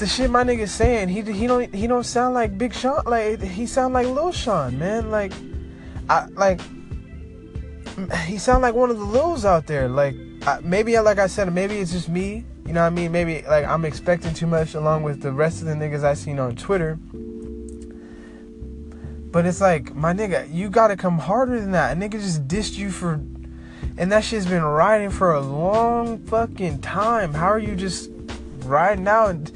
the 0.00 0.06
shit 0.06 0.30
my 0.30 0.42
nigga 0.42 0.66
saying, 0.68 1.08
he 1.08 1.20
he 1.22 1.46
don't 1.46 1.74
he 1.74 1.86
don't 1.86 2.04
sound 2.04 2.34
like 2.34 2.58
Big 2.58 2.74
Sean. 2.74 3.02
Like 3.06 3.40
he 3.40 3.66
sound 3.66 3.94
like 3.94 4.06
Lil 4.06 4.32
Sean, 4.32 4.78
man. 4.78 5.10
Like 5.10 5.32
I 6.08 6.26
like 6.32 6.60
he 8.24 8.38
sound 8.38 8.62
like 8.62 8.74
one 8.74 8.90
of 8.90 8.98
the 8.98 9.04
Lils 9.04 9.44
out 9.44 9.66
there. 9.66 9.88
Like 9.88 10.14
Maybe 10.62 10.98
like 10.98 11.18
I 11.18 11.26
said, 11.26 11.52
maybe 11.52 11.78
it's 11.78 11.92
just 11.92 12.08
me. 12.08 12.44
You 12.66 12.72
know 12.72 12.82
what 12.82 12.86
I 12.86 12.90
mean? 12.90 13.12
Maybe 13.12 13.42
like 13.42 13.64
I'm 13.64 13.84
expecting 13.84 14.34
too 14.34 14.46
much 14.46 14.74
along 14.74 15.02
with 15.02 15.22
the 15.22 15.32
rest 15.32 15.60
of 15.60 15.66
the 15.66 15.74
niggas 15.74 16.04
I 16.04 16.14
seen 16.14 16.38
on 16.38 16.56
Twitter. 16.56 16.98
But 19.32 19.46
it's 19.46 19.60
like, 19.60 19.94
my 19.94 20.12
nigga, 20.12 20.52
you 20.52 20.70
gotta 20.70 20.96
come 20.96 21.18
harder 21.18 21.60
than 21.60 21.72
that. 21.72 21.96
A 21.96 22.00
nigga 22.00 22.12
just 22.12 22.48
dissed 22.48 22.76
you 22.76 22.90
for 22.90 23.20
and 23.98 24.10
that 24.12 24.24
shit's 24.24 24.46
been 24.46 24.62
riding 24.62 25.10
for 25.10 25.34
a 25.34 25.40
long 25.40 26.18
fucking 26.18 26.80
time. 26.80 27.34
How 27.34 27.48
are 27.48 27.58
you 27.58 27.76
just 27.76 28.10
riding 28.60 29.08
out 29.08 29.50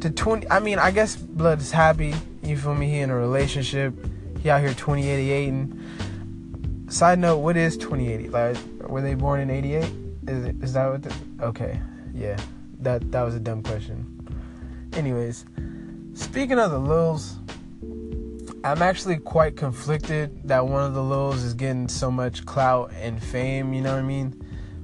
to 0.00 0.10
20? 0.10 0.50
I 0.50 0.60
mean, 0.60 0.78
I 0.78 0.90
guess 0.90 1.16
Blood 1.16 1.60
is 1.60 1.70
happy. 1.70 2.14
You 2.42 2.56
feel 2.56 2.74
me? 2.74 2.88
He 2.88 3.00
in 3.00 3.10
a 3.10 3.16
relationship. 3.16 3.94
He 4.42 4.48
out 4.48 4.60
here 4.60 4.70
2088. 4.70 5.48
And 5.48 6.92
side 6.92 7.18
note, 7.18 7.38
what 7.38 7.56
is 7.56 7.76
2080? 7.76 8.28
Like, 8.30 8.56
were 8.88 9.02
they 9.02 9.14
born 9.14 9.40
in 9.40 9.50
88? 9.50 9.92
Is 10.30 10.44
it, 10.44 10.56
is 10.62 10.72
that 10.74 10.88
what? 10.88 11.02
The, 11.02 11.14
okay, 11.42 11.80
yeah. 12.14 12.38
That 12.78 13.10
that 13.10 13.22
was 13.22 13.34
a 13.34 13.40
dumb 13.40 13.64
question. 13.64 14.06
Anyways, 14.92 15.44
speaking 16.14 16.58
of 16.58 16.70
the 16.70 16.78
Lils, 16.78 17.36
I'm 18.62 18.80
actually 18.80 19.16
quite 19.16 19.56
conflicted 19.56 20.40
that 20.44 20.66
one 20.66 20.84
of 20.84 20.94
the 20.94 21.02
Lils 21.02 21.42
is 21.42 21.54
getting 21.54 21.88
so 21.88 22.12
much 22.12 22.46
clout 22.46 22.92
and 22.94 23.20
fame, 23.20 23.72
you 23.72 23.80
know 23.80 23.92
what 23.92 23.98
I 23.98 24.02
mean? 24.02 24.40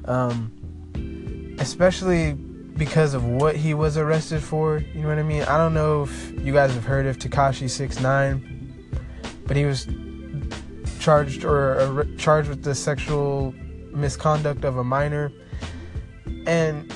Um, 0.07 1.57
especially 1.61 2.33
because 2.33 3.15
of 3.15 3.25
what 3.25 3.55
he 3.55 3.73
was 3.73 3.97
arrested 3.97 4.43
for, 4.43 4.79
you 4.79 5.03
know 5.03 5.09
what 5.09 5.19
I 5.19 5.23
mean? 5.23 5.43
I 5.43 5.59
don't 5.59 5.75
know 5.75 6.03
if 6.03 6.33
you 6.41 6.53
guys 6.53 6.75
have 6.75 6.85
heard 6.85 7.07
of 7.07 7.19
Tekashi 7.19 7.71
69, 7.71 8.97
but 9.47 9.57
he 9.57 9.65
was 9.65 9.87
charged 10.99 11.45
or, 11.45 11.81
or 11.81 12.05
charged 12.17 12.49
with 12.49 12.65
the 12.65 12.75
sexual 12.75 13.55
misconduct 13.97 14.65
of 14.65 14.77
a 14.77 14.85
minor. 14.85 15.33
And 16.47 16.93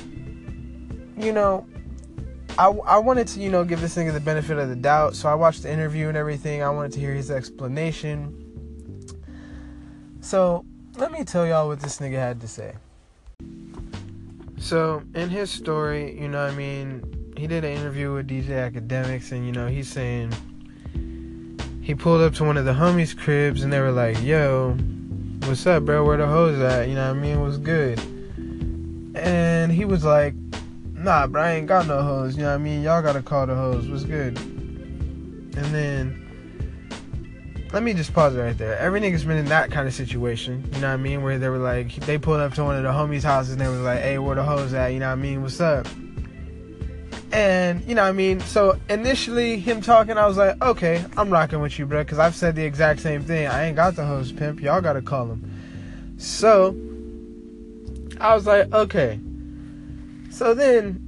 you 1.17 1.33
know, 1.33 1.67
I, 2.59 2.69
I 2.69 2.99
wanted 2.99 3.27
to, 3.29 3.41
you 3.41 3.51
know, 3.51 3.65
give 3.65 3.81
this 3.81 3.97
nigga 3.97 4.13
the 4.13 4.21
benefit 4.21 4.59
of 4.59 4.69
the 4.69 4.77
doubt. 4.77 5.15
So 5.15 5.29
I 5.29 5.35
watched 5.35 5.63
the 5.63 5.73
interview 5.73 6.09
and 6.09 6.17
everything. 6.17 6.63
I 6.63 6.71
wanted 6.71 6.93
to 6.93 7.01
hear 7.01 7.15
his 7.15 7.31
explanation. 7.31 8.37
So 10.21 10.65
let 10.97 11.13
me 11.13 11.25
tell 11.25 11.47
y'all 11.47 11.69
what 11.69 11.81
this 11.81 11.99
nigga 11.99 12.17
had 12.17 12.41
to 12.41 12.49
say. 12.49 12.75
So 14.59 15.03
in 15.15 15.31
his 15.31 15.51
story, 15.51 16.21
you 16.21 16.29
know, 16.29 16.45
I 16.45 16.51
mean, 16.53 17.33
he 17.37 17.47
did 17.47 17.65
an 17.65 17.73
interview 17.73 18.13
with 18.13 18.29
DJ 18.29 18.71
Akademiks, 18.71 19.33
and 19.33 19.47
you 19.47 19.53
know 19.53 19.67
he's 19.67 19.91
saying 19.91 20.33
he 21.81 21.95
pulled 21.95 22.21
up 22.21 22.35
to 22.35 22.45
one 22.45 22.59
of 22.59 22.67
the 22.67 22.75
homies' 22.75 23.17
cribs, 23.17 23.63
and 23.63 23.73
they 23.73 23.81
were 23.81 23.91
like, 23.91 24.23
"Yo, 24.23 24.77
what's 25.47 25.67
up, 25.67 25.85
bro? 25.85 26.05
Where 26.05 26.17
the 26.17 26.27
hoes 26.27 26.59
at? 26.61 26.89
You 26.89 26.95
know 26.95 27.09
what 27.09 27.17
I 27.17 27.21
mean? 27.21 27.41
What's 27.41 27.57
good?" 27.57 27.99
And 29.15 29.73
he 29.73 29.85
was 29.85 30.05
like, 30.05 30.35
"Nah, 30.95 31.27
bro, 31.27 31.43
I 31.43 31.53
ain't 31.53 31.67
got 31.67 31.87
no 31.87 32.03
hoes. 32.03 32.37
You 32.37 32.43
know 32.43 32.51
what 32.51 32.55
I 32.55 32.59
mean? 32.59 32.83
Y'all 32.83 33.03
gotta 33.03 33.23
call 33.23 33.47
the 33.47 33.55
hoes. 33.55 33.89
What's 33.89 34.05
good?" 34.05 34.39
And 34.39 35.67
then 35.75 36.21
let 37.73 37.83
me 37.85 37.95
just 37.95 38.13
pause 38.13 38.35
right 38.35 38.57
there. 38.59 38.77
Every 38.79 39.01
nigga's 39.01 39.25
been 39.25 39.37
in 39.37 39.45
that 39.47 39.71
kind 39.71 39.87
of 39.87 39.95
situation, 39.95 40.69
you 40.73 40.81
know 40.81 40.89
what 40.89 40.95
I 40.95 40.97
mean? 40.97 41.23
Where 41.23 41.39
they 41.39 41.49
were 41.49 41.59
like, 41.59 41.95
they 41.95 42.19
pulled 42.19 42.41
up 42.41 42.55
to 42.55 42.65
one 42.65 42.77
of 42.77 42.83
the 42.83 42.89
homies' 42.89 43.23
houses 43.23 43.53
and 43.53 43.61
they 43.61 43.69
was 43.69 43.79
like, 43.79 44.01
hey, 44.01 44.19
where 44.19 44.35
the 44.35 44.43
hoes 44.43 44.75
at? 44.75 44.89
You 44.89 44.99
know 44.99 45.07
what 45.07 45.13
I 45.13 45.23
mean? 45.23 45.41
What's 45.41 45.61
up? 45.61 45.87
And, 47.33 47.85
you 47.85 47.95
know 47.95 48.03
I 48.03 48.13
mean? 48.13 48.41
So 48.41 48.79
initially, 48.89 49.61
him 49.61 49.81
talking, 49.81 50.19
I 50.19 50.27
was 50.27 50.37
like, 50.37 50.61
okay, 50.63 51.05
I'm 51.17 51.31
rocking 51.31 51.61
with 51.61 51.79
you, 51.79 51.87
bro, 51.87 52.03
because 52.03 52.19
I've 52.19 52.35
said 52.35 52.57
the 52.57 52.65
exact 52.65 53.01
same 53.01 53.23
thing. 53.23 53.47
I 53.47 53.67
ain't 53.67 53.77
got 53.77 53.95
the 53.95 54.05
hoes, 54.05 54.33
pimp. 54.33 54.61
Y'all 54.61 54.81
gotta 54.81 55.03
call 55.03 55.27
them. 55.27 55.49
So, 56.19 56.77
I 58.21 58.35
was 58.35 58.47
like, 58.47 58.73
okay. 58.73 59.21
So 60.31 60.55
then, 60.55 61.07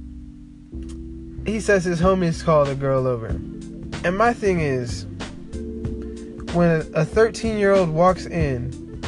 he 1.45 1.59
says 1.59 1.83
his 1.83 1.99
homies 1.99 2.43
called 2.43 2.69
the 2.69 2.75
girl 2.75 3.05
over. 3.05 3.27
And 3.27 4.17
my 4.17 4.33
thing 4.33 4.61
is, 4.61 5.05
when 6.53 6.89
a 6.93 7.03
13 7.03 7.57
year 7.57 7.73
old 7.73 7.89
walks 7.89 8.25
in, 8.25 9.01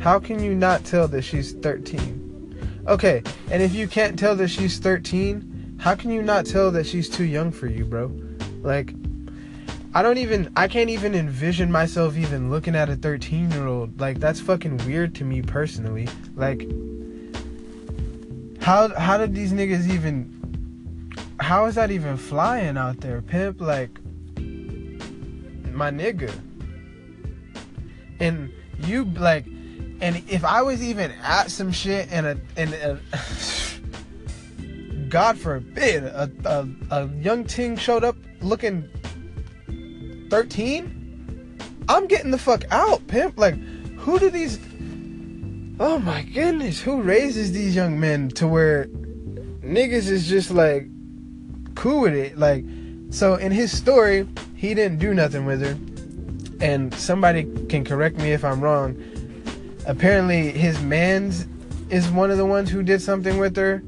how 0.00 0.18
can 0.18 0.42
you 0.42 0.54
not 0.54 0.84
tell 0.84 1.08
that 1.08 1.22
she's 1.22 1.52
13? 1.52 2.82
Okay, 2.88 3.22
and 3.50 3.62
if 3.62 3.74
you 3.74 3.86
can't 3.86 4.18
tell 4.18 4.34
that 4.36 4.48
she's 4.48 4.78
13, 4.78 5.51
how 5.82 5.96
can 5.96 6.12
you 6.12 6.22
not 6.22 6.46
tell 6.46 6.70
that 6.70 6.86
she's 6.86 7.08
too 7.08 7.24
young 7.24 7.50
for 7.50 7.66
you, 7.66 7.84
bro? 7.84 8.12
Like, 8.62 8.94
I 9.92 10.00
don't 10.00 10.18
even, 10.18 10.52
I 10.54 10.68
can't 10.68 10.88
even 10.88 11.12
envision 11.12 11.72
myself 11.72 12.16
even 12.16 12.50
looking 12.50 12.76
at 12.76 12.88
a 12.88 12.94
13 12.94 13.50
year 13.50 13.66
old. 13.66 14.00
Like, 14.00 14.20
that's 14.20 14.38
fucking 14.38 14.76
weird 14.86 15.12
to 15.16 15.24
me 15.24 15.42
personally. 15.42 16.06
Like, 16.36 16.68
how, 18.62 18.94
how 18.94 19.18
did 19.18 19.34
these 19.34 19.52
niggas 19.52 19.90
even, 19.90 21.10
how 21.40 21.64
is 21.64 21.74
that 21.74 21.90
even 21.90 22.16
flying 22.16 22.76
out 22.76 23.00
there, 23.00 23.20
pimp? 23.20 23.60
Like, 23.60 23.90
my 24.36 25.90
nigga 25.90 26.32
and 28.20 28.52
you 28.80 29.04
like 29.04 29.46
and 30.00 30.22
if 30.28 30.44
I 30.44 30.62
was 30.62 30.82
even 30.82 31.12
at 31.22 31.50
some 31.50 31.72
shit 31.72 32.08
and 32.10 32.26
a 32.26 32.36
and 32.56 32.74
a, 32.74 33.00
God 35.12 35.36
forbid 35.36 36.04
a, 36.04 36.30
a, 36.46 36.66
a 36.90 37.06
young 37.20 37.44
ting 37.44 37.76
showed 37.76 38.02
up 38.02 38.16
looking 38.40 38.88
13, 40.30 41.84
I'm 41.86 42.06
getting 42.06 42.30
the 42.30 42.38
fuck 42.38 42.64
out, 42.70 43.06
pimp. 43.08 43.36
Like, 43.36 43.56
who 43.98 44.18
do 44.18 44.30
these? 44.30 44.58
Oh 45.78 45.98
my 45.98 46.22
goodness, 46.22 46.80
who 46.80 47.02
raises 47.02 47.52
these 47.52 47.76
young 47.76 48.00
men 48.00 48.30
to 48.30 48.48
where 48.48 48.86
niggas 49.60 50.08
is 50.08 50.26
just 50.26 50.50
like 50.50 50.88
cool 51.74 52.00
with 52.00 52.14
it? 52.14 52.38
Like, 52.38 52.64
so 53.10 53.34
in 53.34 53.52
his 53.52 53.70
story, 53.70 54.26
he 54.54 54.72
didn't 54.72 54.98
do 54.98 55.12
nothing 55.12 55.44
with 55.44 55.60
her 55.60 55.76
and 56.66 56.94
somebody 56.94 57.44
can 57.68 57.84
correct 57.84 58.16
me 58.16 58.32
if 58.32 58.46
I'm 58.46 58.62
wrong. 58.62 58.96
Apparently, 59.86 60.52
his 60.52 60.80
man's 60.80 61.46
is 61.90 62.08
one 62.08 62.30
of 62.30 62.38
the 62.38 62.46
ones 62.46 62.70
who 62.70 62.82
did 62.82 63.02
something 63.02 63.36
with 63.36 63.54
her, 63.56 63.82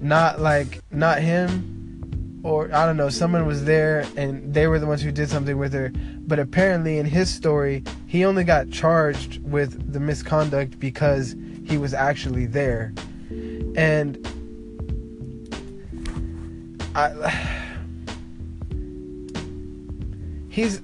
not 0.00 0.40
like 0.40 0.80
not 0.90 1.20
him, 1.20 2.40
or 2.42 2.74
I 2.74 2.86
don't 2.86 2.96
know. 2.96 3.08
Someone 3.08 3.46
was 3.46 3.64
there 3.64 4.06
and 4.16 4.52
they 4.52 4.66
were 4.66 4.78
the 4.78 4.86
ones 4.86 5.02
who 5.02 5.12
did 5.12 5.28
something 5.28 5.58
with 5.58 5.72
her. 5.72 5.92
But 6.26 6.38
apparently, 6.38 6.98
in 6.98 7.06
his 7.06 7.32
story, 7.32 7.84
he 8.06 8.24
only 8.24 8.44
got 8.44 8.70
charged 8.70 9.42
with 9.42 9.92
the 9.92 10.00
misconduct 10.00 10.78
because 10.78 11.36
he 11.64 11.78
was 11.78 11.94
actually 11.94 12.46
there, 12.46 12.92
and 13.76 14.26
I. 16.94 17.66
He's 20.48 20.82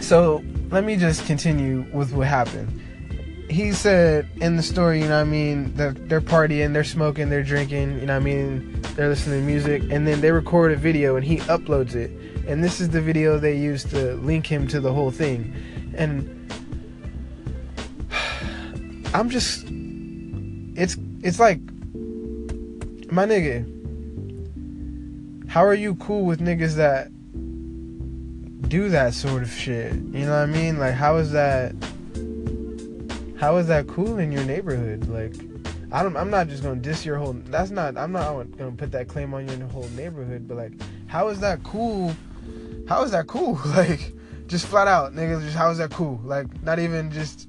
so 0.00 0.42
let 0.70 0.84
me 0.84 0.96
just 0.96 1.24
continue 1.26 1.86
with 1.92 2.12
what 2.12 2.26
happened. 2.26 2.79
He 3.50 3.72
said 3.72 4.28
in 4.40 4.54
the 4.54 4.62
story, 4.62 5.00
you 5.00 5.08
know 5.08 5.16
what 5.16 5.22
I 5.22 5.24
mean, 5.24 5.74
they're, 5.74 5.90
they're 5.90 6.20
partying, 6.20 6.72
they're 6.72 6.84
smoking, 6.84 7.28
they're 7.30 7.42
drinking, 7.42 7.98
you 7.98 8.06
know 8.06 8.14
what 8.14 8.22
I 8.22 8.24
mean, 8.24 8.80
they're 8.94 9.08
listening 9.08 9.40
to 9.40 9.44
music, 9.44 9.82
and 9.90 10.06
then 10.06 10.20
they 10.20 10.30
record 10.30 10.70
a 10.70 10.76
video 10.76 11.16
and 11.16 11.24
he 11.24 11.38
uploads 11.38 11.96
it. 11.96 12.12
And 12.46 12.62
this 12.62 12.80
is 12.80 12.90
the 12.90 13.00
video 13.00 13.40
they 13.40 13.56
use 13.56 13.82
to 13.86 14.14
link 14.14 14.46
him 14.46 14.68
to 14.68 14.78
the 14.78 14.92
whole 14.92 15.10
thing. 15.10 15.52
And 15.96 16.28
I'm 19.14 19.28
just 19.30 19.66
it's 20.76 20.96
it's 21.22 21.40
like 21.40 21.58
my 23.10 23.26
nigga, 23.26 23.66
how 25.50 25.64
are 25.64 25.74
you 25.74 25.96
cool 25.96 26.24
with 26.24 26.38
niggas 26.38 26.76
that 26.76 27.10
do 28.68 28.88
that 28.90 29.12
sort 29.14 29.42
of 29.42 29.50
shit. 29.50 29.92
You 29.94 30.24
know 30.26 30.30
what 30.30 30.42
I 30.42 30.46
mean? 30.46 30.78
Like 30.78 30.94
how 30.94 31.16
is 31.16 31.32
that 31.32 31.74
how 33.40 33.56
is 33.56 33.66
that 33.68 33.86
cool 33.86 34.18
in 34.18 34.30
your 34.30 34.44
neighborhood? 34.44 35.08
Like 35.08 35.34
I 35.90 36.02
don't 36.02 36.14
I'm 36.14 36.28
not 36.28 36.48
just 36.48 36.62
gonna 36.62 36.76
diss 36.76 37.06
your 37.06 37.16
whole 37.16 37.32
that's 37.32 37.70
not 37.70 37.96
I'm 37.96 38.12
not 38.12 38.44
gonna 38.58 38.72
put 38.72 38.92
that 38.92 39.08
claim 39.08 39.32
on 39.32 39.48
your 39.48 39.66
whole 39.68 39.88
neighborhood, 39.96 40.46
but 40.46 40.58
like 40.58 40.72
how 41.06 41.28
is 41.28 41.40
that 41.40 41.62
cool? 41.64 42.14
How 42.86 43.02
is 43.02 43.12
that 43.12 43.26
cool? 43.26 43.58
Like 43.66 44.12
just 44.46 44.66
flat 44.66 44.88
out, 44.88 45.14
nigga, 45.14 45.40
just 45.40 45.56
how 45.56 45.70
is 45.70 45.78
that 45.78 45.90
cool? 45.90 46.20
Like 46.22 46.62
not 46.62 46.78
even 46.78 47.10
just 47.10 47.48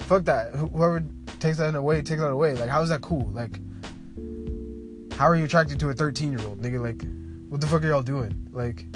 fuck 0.00 0.24
that. 0.26 0.54
Whoever 0.54 1.02
takes 1.40 1.58
that 1.58 1.74
away, 1.74 2.02
takes 2.02 2.20
that 2.20 2.28
away. 2.28 2.54
Like 2.54 2.68
how 2.68 2.80
is 2.82 2.90
that 2.90 3.00
cool? 3.00 3.28
Like 3.32 3.58
how 5.14 5.26
are 5.26 5.34
you 5.34 5.44
attracted 5.44 5.80
to 5.80 5.88
a 5.88 5.94
13 5.94 6.30
year 6.30 6.46
old 6.46 6.62
nigga? 6.62 6.80
Like 6.80 7.04
what 7.48 7.60
the 7.60 7.66
fuck 7.66 7.82
are 7.82 7.88
y'all 7.88 8.02
doing? 8.02 8.48
Like 8.52 8.86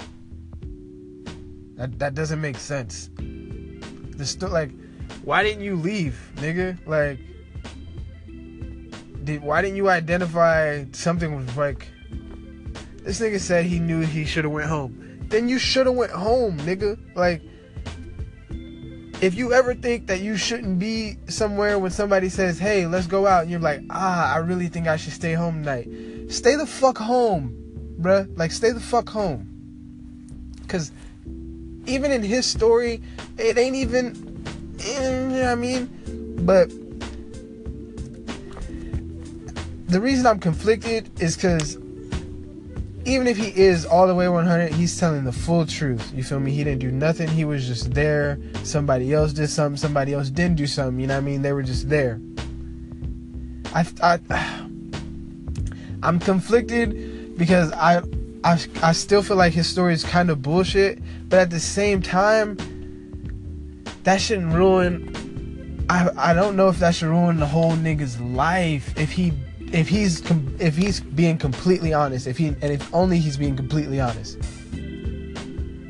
that 1.75 1.99
that 1.99 2.13
doesn't 2.13 2.39
make 2.39 2.57
sense. 2.57 3.09
The 3.17 4.25
sto- 4.25 4.49
like, 4.49 4.71
why 5.29 5.43
didn't 5.43 5.63
you 5.63 5.75
leave, 5.75 6.31
nigga? 6.37 6.75
Like, 6.87 7.19
did 9.23 9.43
why 9.43 9.61
didn't 9.61 9.77
you 9.77 9.87
identify 9.87 10.85
something 10.91 11.35
was 11.35 11.55
like? 11.55 11.87
This 13.03 13.19
nigga 13.19 13.39
said 13.39 13.65
he 13.65 13.77
knew 13.77 13.99
he 13.99 14.25
should 14.25 14.43
have 14.43 14.51
went 14.51 14.69
home. 14.69 15.27
Then 15.29 15.47
you 15.47 15.59
should 15.59 15.85
have 15.85 15.93
went 15.93 16.11
home, 16.11 16.57
nigga. 16.61 16.97
Like, 17.13 17.43
if 19.21 19.35
you 19.35 19.53
ever 19.53 19.75
think 19.75 20.07
that 20.07 20.21
you 20.21 20.35
shouldn't 20.35 20.79
be 20.79 21.19
somewhere 21.27 21.77
when 21.77 21.91
somebody 21.91 22.29
says, 22.29 22.57
"Hey, 22.57 22.87
let's 22.87 23.05
go 23.05 23.27
out," 23.27 23.43
and 23.43 23.51
you're 23.51 23.59
like, 23.59 23.81
"Ah, 23.91 24.33
I 24.33 24.37
really 24.39 24.67
think 24.67 24.87
I 24.87 24.97
should 24.97 25.13
stay 25.13 25.33
home 25.33 25.63
tonight," 25.63 26.31
stay 26.31 26.55
the 26.55 26.65
fuck 26.65 26.97
home, 26.97 27.53
bruh. 28.01 28.27
Like, 28.35 28.51
stay 28.51 28.71
the 28.71 28.79
fuck 28.79 29.07
home. 29.09 29.45
Cause 30.67 30.91
even 31.85 32.11
in 32.11 32.23
his 32.23 32.47
story, 32.47 33.01
it 33.37 33.59
ain't 33.59 33.75
even, 33.75 34.28
Eh, 34.81 35.21
you 35.21 35.27
know 35.27 35.41
what 35.41 35.45
I 35.45 35.55
mean? 35.55 35.85
But 36.45 36.69
the 39.87 39.99
reason 39.99 40.25
I'm 40.25 40.39
conflicted 40.39 41.09
is 41.21 41.35
because 41.35 41.75
even 43.05 43.27
if 43.27 43.37
he 43.37 43.55
is 43.55 43.85
all 43.85 44.07
the 44.07 44.15
way 44.15 44.27
100, 44.27 44.73
he's 44.73 44.99
telling 44.99 45.23
the 45.23 45.31
full 45.31 45.65
truth. 45.65 46.11
You 46.13 46.23
feel 46.23 46.39
me? 46.39 46.51
He 46.51 46.63
didn't 46.63 46.79
do 46.79 46.91
nothing. 46.91 47.27
He 47.27 47.45
was 47.45 47.65
just 47.65 47.93
there. 47.93 48.39
Somebody 48.63 49.13
else 49.13 49.33
did 49.33 49.49
something. 49.49 49.77
Somebody 49.77 50.13
else 50.13 50.29
didn't 50.29 50.57
do 50.57 50.67
something. 50.67 50.99
You 50.99 51.07
know 51.07 51.15
what 51.15 51.23
I 51.23 51.25
mean? 51.25 51.41
They 51.41 51.53
were 51.53 51.63
just 51.63 51.89
there. 51.89 52.21
I, 53.73 53.85
I, 54.01 54.19
I'm 56.03 56.19
conflicted 56.19 57.37
because 57.37 57.71
I 57.73 58.01
I, 58.43 58.57
I 58.81 58.93
still 58.93 59.21
feel 59.21 59.35
like 59.35 59.53
his 59.53 59.67
story 59.67 59.93
is 59.93 60.03
kind 60.03 60.29
of 60.29 60.41
bullshit, 60.41 60.99
but 61.27 61.39
at 61.39 61.49
the 61.49 61.59
same 61.59 62.01
time, 62.01 62.57
that 64.03 64.21
shouldn't 64.21 64.53
ruin. 64.53 65.85
I 65.89 66.09
I 66.17 66.33
don't 66.33 66.55
know 66.55 66.69
if 66.69 66.79
that 66.79 66.95
should 66.95 67.09
ruin 67.09 67.37
the 67.37 67.45
whole 67.45 67.73
nigga's 67.73 68.19
life 68.19 68.97
if 68.97 69.11
he 69.11 69.33
if 69.71 69.87
he's 69.87 70.21
if 70.59 70.75
he's 70.75 70.99
being 70.99 71.37
completely 71.37 71.93
honest 71.93 72.25
if 72.25 72.37
he 72.37 72.47
and 72.47 72.63
if 72.63 72.93
only 72.93 73.19
he's 73.19 73.37
being 73.37 73.55
completely 73.55 73.99
honest. 73.99 74.37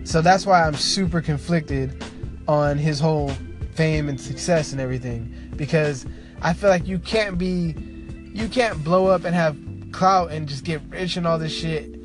So 0.04 0.22
that's 0.22 0.46
why 0.46 0.66
I'm 0.66 0.74
super 0.76 1.22
conflicted 1.22 2.04
on 2.48 2.78
his 2.78 3.00
whole 3.00 3.32
fame 3.76 4.10
and 4.10 4.20
success 4.20 4.72
and 4.72 4.82
everything 4.82 5.54
because 5.56 6.06
I 6.42 6.54
feel 6.54 6.70
like 6.70 6.88
you 6.88 7.00
can't 7.00 7.38
be 7.38 7.76
you 8.34 8.48
can't 8.48 8.84
blow 8.84 9.08
up 9.08 9.24
and 9.24 9.36
have 9.36 9.58
clout 9.92 10.32
and 10.32 10.48
just 10.48 10.64
get 10.64 10.82
rich 10.90 11.18
and 11.18 11.28
all 11.28 11.38
this 11.38 11.54
shit 11.54 12.00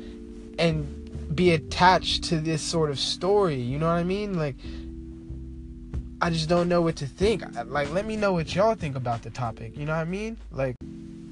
and 0.59 1.35
be 1.35 1.51
attached 1.51 2.23
to 2.25 2.39
this 2.39 2.61
sort 2.61 2.89
of 2.89 2.99
story. 2.99 3.55
You 3.55 3.77
know 3.77 3.87
what 3.87 3.93
I 3.93 4.03
mean? 4.03 4.37
Like, 4.37 4.55
I 6.25 6.31
just 6.31 6.49
don't 6.49 6.67
know 6.67 6.81
what 6.81 6.95
to 6.95 7.05
think. 7.05 7.43
Like, 7.67 7.93
let 7.93 8.07
me 8.07 8.15
know 8.15 8.33
what 8.33 8.55
y'all 8.55 8.73
think 8.73 8.95
about 8.95 9.21
the 9.21 9.29
topic. 9.29 9.77
You 9.77 9.85
know 9.85 9.93
what 9.93 9.99
I 9.99 10.05
mean? 10.05 10.37
Like, 10.49 10.75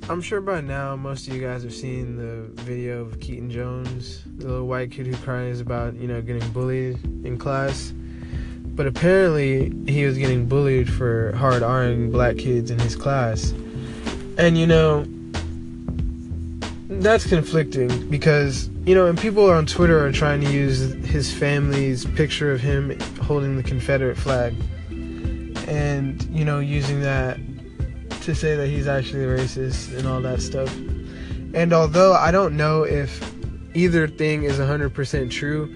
I'm 0.07 0.21
sure 0.21 0.39
by 0.39 0.61
now 0.61 0.95
most 0.95 1.27
of 1.27 1.33
you 1.33 1.41
guys 1.41 1.63
have 1.63 1.73
seen 1.73 2.15
the 2.15 2.61
video 2.61 3.01
of 3.01 3.19
Keaton 3.19 3.49
Jones, 3.49 4.21
the 4.37 4.49
little 4.49 4.67
white 4.67 4.91
kid 4.91 5.07
who 5.07 5.15
cries 5.15 5.61
about, 5.61 5.95
you 5.95 6.07
know, 6.07 6.21
getting 6.21 6.47
bullied 6.51 7.03
in 7.25 7.39
class. 7.39 7.91
But 8.75 8.85
apparently 8.85 9.73
he 9.91 10.05
was 10.05 10.15
getting 10.19 10.45
bullied 10.45 10.93
for 10.93 11.31
hard 11.37 11.63
R-ing 11.63 12.11
black 12.11 12.37
kids 12.37 12.69
in 12.69 12.77
his 12.77 12.95
class. 12.95 13.49
And 14.37 14.59
you 14.59 14.67
know, 14.67 15.07
that's 17.01 17.25
conflicting 17.25 18.11
because, 18.11 18.69
you 18.85 18.93
know, 18.93 19.07
and 19.07 19.17
people 19.17 19.49
on 19.49 19.65
Twitter 19.65 20.05
are 20.05 20.11
trying 20.11 20.41
to 20.41 20.51
use 20.51 20.93
his 21.05 21.33
family's 21.33 22.05
picture 22.05 22.51
of 22.51 22.61
him 22.61 22.95
holding 23.23 23.57
the 23.57 23.63
Confederate 23.63 24.17
flag 24.17 24.53
and, 25.67 26.23
you 26.23 26.45
know, 26.45 26.59
using 26.59 27.01
that 27.01 27.39
to 28.21 28.33
say 28.33 28.55
that 28.55 28.67
he's 28.67 28.87
actually 28.87 29.25
racist 29.25 29.97
and 29.97 30.07
all 30.07 30.21
that 30.21 30.41
stuff. 30.41 30.73
And 31.53 31.73
although 31.73 32.13
I 32.13 32.31
don't 32.31 32.55
know 32.55 32.83
if 32.83 33.33
either 33.75 34.07
thing 34.07 34.43
is 34.43 34.59
100% 34.59 35.29
true, 35.29 35.73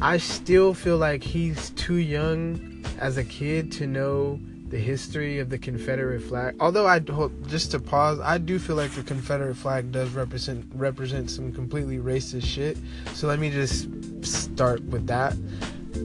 I 0.00 0.18
still 0.18 0.74
feel 0.74 0.98
like 0.98 1.22
he's 1.22 1.70
too 1.70 1.96
young 1.96 2.84
as 3.00 3.16
a 3.16 3.24
kid 3.24 3.72
to 3.72 3.86
know 3.86 4.38
the 4.68 4.78
history 4.78 5.38
of 5.38 5.48
the 5.48 5.58
Confederate 5.58 6.20
flag. 6.20 6.54
Although 6.60 6.86
I 6.86 6.98
just 6.98 7.70
to 7.70 7.80
pause, 7.80 8.20
I 8.20 8.38
do 8.38 8.58
feel 8.58 8.76
like 8.76 8.90
the 8.92 9.02
Confederate 9.02 9.56
flag 9.56 9.90
does 9.90 10.10
represent 10.10 10.66
represent 10.74 11.30
some 11.30 11.52
completely 11.52 11.96
racist 11.98 12.44
shit. 12.44 12.76
So 13.14 13.26
let 13.26 13.38
me 13.38 13.50
just 13.50 13.88
start 14.24 14.82
with 14.84 15.06
that. 15.06 15.34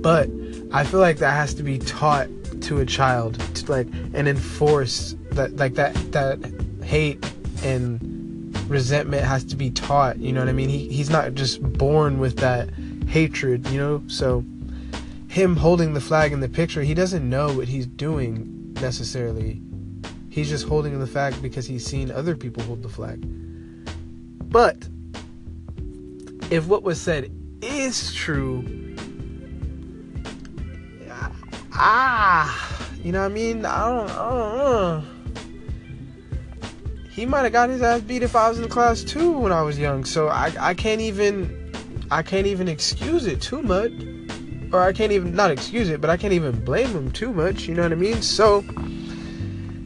But 0.02 0.30
I 0.72 0.86
feel 0.86 1.02
like 1.02 1.18
that 1.18 1.34
has 1.34 1.54
to 1.56 1.64
be 1.64 1.78
taught 1.78 2.30
to 2.64 2.80
a 2.80 2.86
child 2.86 3.40
to 3.56 3.72
like 3.72 3.88
and 4.14 4.28
enforce 4.28 5.16
that 5.32 5.56
like 5.58 5.76
that 5.76 5.94
that 6.12 6.40
hate 6.84 7.24
and 7.64 8.00
resentment 8.70 9.24
has 9.24 9.44
to 9.44 9.56
be 9.56 9.70
taught 9.70 10.18
you 10.18 10.32
know 10.32 10.40
what 10.40 10.50
i 10.50 10.54
mean? 10.54 10.70
He, 10.70 10.88
he's 10.90 11.10
not 11.10 11.34
just 11.34 11.62
born 11.78 12.20
with 12.20 12.38
that 12.38 12.70
hatred 13.08 13.68
you 13.68 13.80
know? 13.80 14.04
So 14.08 14.44
him 15.28 15.56
holding 15.56 15.94
the 15.94 16.02
flag 16.02 16.32
in 16.32 16.40
the 16.40 16.50
picture 16.50 16.82
he 16.82 16.94
doesn't 16.94 17.28
know 17.28 17.52
what 17.54 17.68
he's 17.68 17.86
doing 17.86 18.54
necessarily. 18.84 19.62
He's 20.30 20.50
just 20.50 20.68
holding 20.68 21.00
the 21.00 21.08
flag 21.08 21.34
because 21.42 21.66
he's 21.66 21.86
seen 21.86 22.12
other 22.12 22.36
people 22.36 22.64
hold 22.64 22.84
the 22.84 22.90
flag. 22.90 23.24
But 24.50 24.88
if 26.52 26.68
what 26.68 26.84
was 26.84 27.00
said 27.00 27.32
is 27.62 28.14
true 28.14 28.93
ah, 31.76 32.88
you 33.04 33.12
know 33.12 33.22
what 33.22 33.32
I 33.32 33.34
mean? 33.34 33.66
I 33.66 33.88
don't, 33.88 34.10
I 34.10 34.30
don't 34.30 34.58
know. 34.58 35.04
He 37.10 37.26
might 37.26 37.44
have 37.44 37.52
got 37.52 37.70
his 37.70 37.82
ass 37.82 38.02
beat 38.02 38.24
if 38.24 38.36
I 38.36 38.50
was 38.50 38.60
in 38.60 38.68
class 38.70 39.04
too 39.04 39.32
when 39.32 39.52
I 39.52 39.62
was 39.62 39.78
young. 39.78 40.04
So 40.04 40.30
I, 40.30 40.52
I 40.60 40.74
can't 40.74 41.02
even, 41.02 41.72
I 42.10 42.24
can't 42.24 42.48
even 42.48 42.68
excuse 42.68 43.28
it 43.28 43.42
too 43.42 43.62
much, 43.62 43.92
or 44.72 44.82
I 44.82 44.94
can't 44.94 45.12
even 45.12 45.36
not 45.36 45.52
excuse 45.52 45.90
it, 45.90 46.02
but 46.02 46.10
I 46.10 46.18
can't 46.18 46.34
even 46.34 46.64
blame 46.64 46.90
him 46.90 47.12
too 47.12 47.32
much. 47.32 47.68
You 47.68 47.76
know 47.76 47.84
what 47.84 47.92
I 47.92 47.96
mean? 47.96 48.22
So 48.22 48.62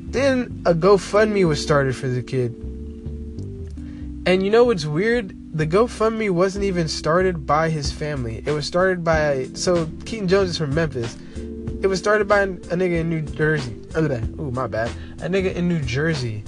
then 0.10 0.62
a 0.66 0.74
GoFundMe 0.74 1.46
was 1.46 1.62
started 1.62 1.96
for 1.96 2.08
the 2.08 2.24
kid. 2.24 2.54
And 4.26 4.44
you 4.44 4.50
know 4.50 4.64
what's 4.64 4.86
weird? 4.86 5.36
The 5.58 5.68
GoFundMe 5.68 6.30
wasn't 6.30 6.66
even 6.66 6.88
started 6.88 7.46
by 7.46 7.70
his 7.70 7.92
family. 7.92 8.44
It 8.46 8.52
was 8.52 8.66
started 8.66 9.04
by 9.04 9.48
so 9.54 9.90
Keaton 10.06 10.28
Jones 10.28 10.52
is 10.52 10.58
from 10.58 10.74
Memphis 10.74 11.18
it 11.82 11.88
was 11.88 12.00
started 12.00 12.28
by 12.28 12.42
a 12.42 12.48
nigga 12.48 13.00
in 13.02 13.10
New 13.10 13.22
Jersey. 13.22 13.76
Oh, 13.96 14.52
my 14.52 14.68
bad. 14.68 14.90
A 15.20 15.30
nigga 15.30 15.54
in 15.54 15.68
New 15.68 15.82
Jersey. 15.82 16.44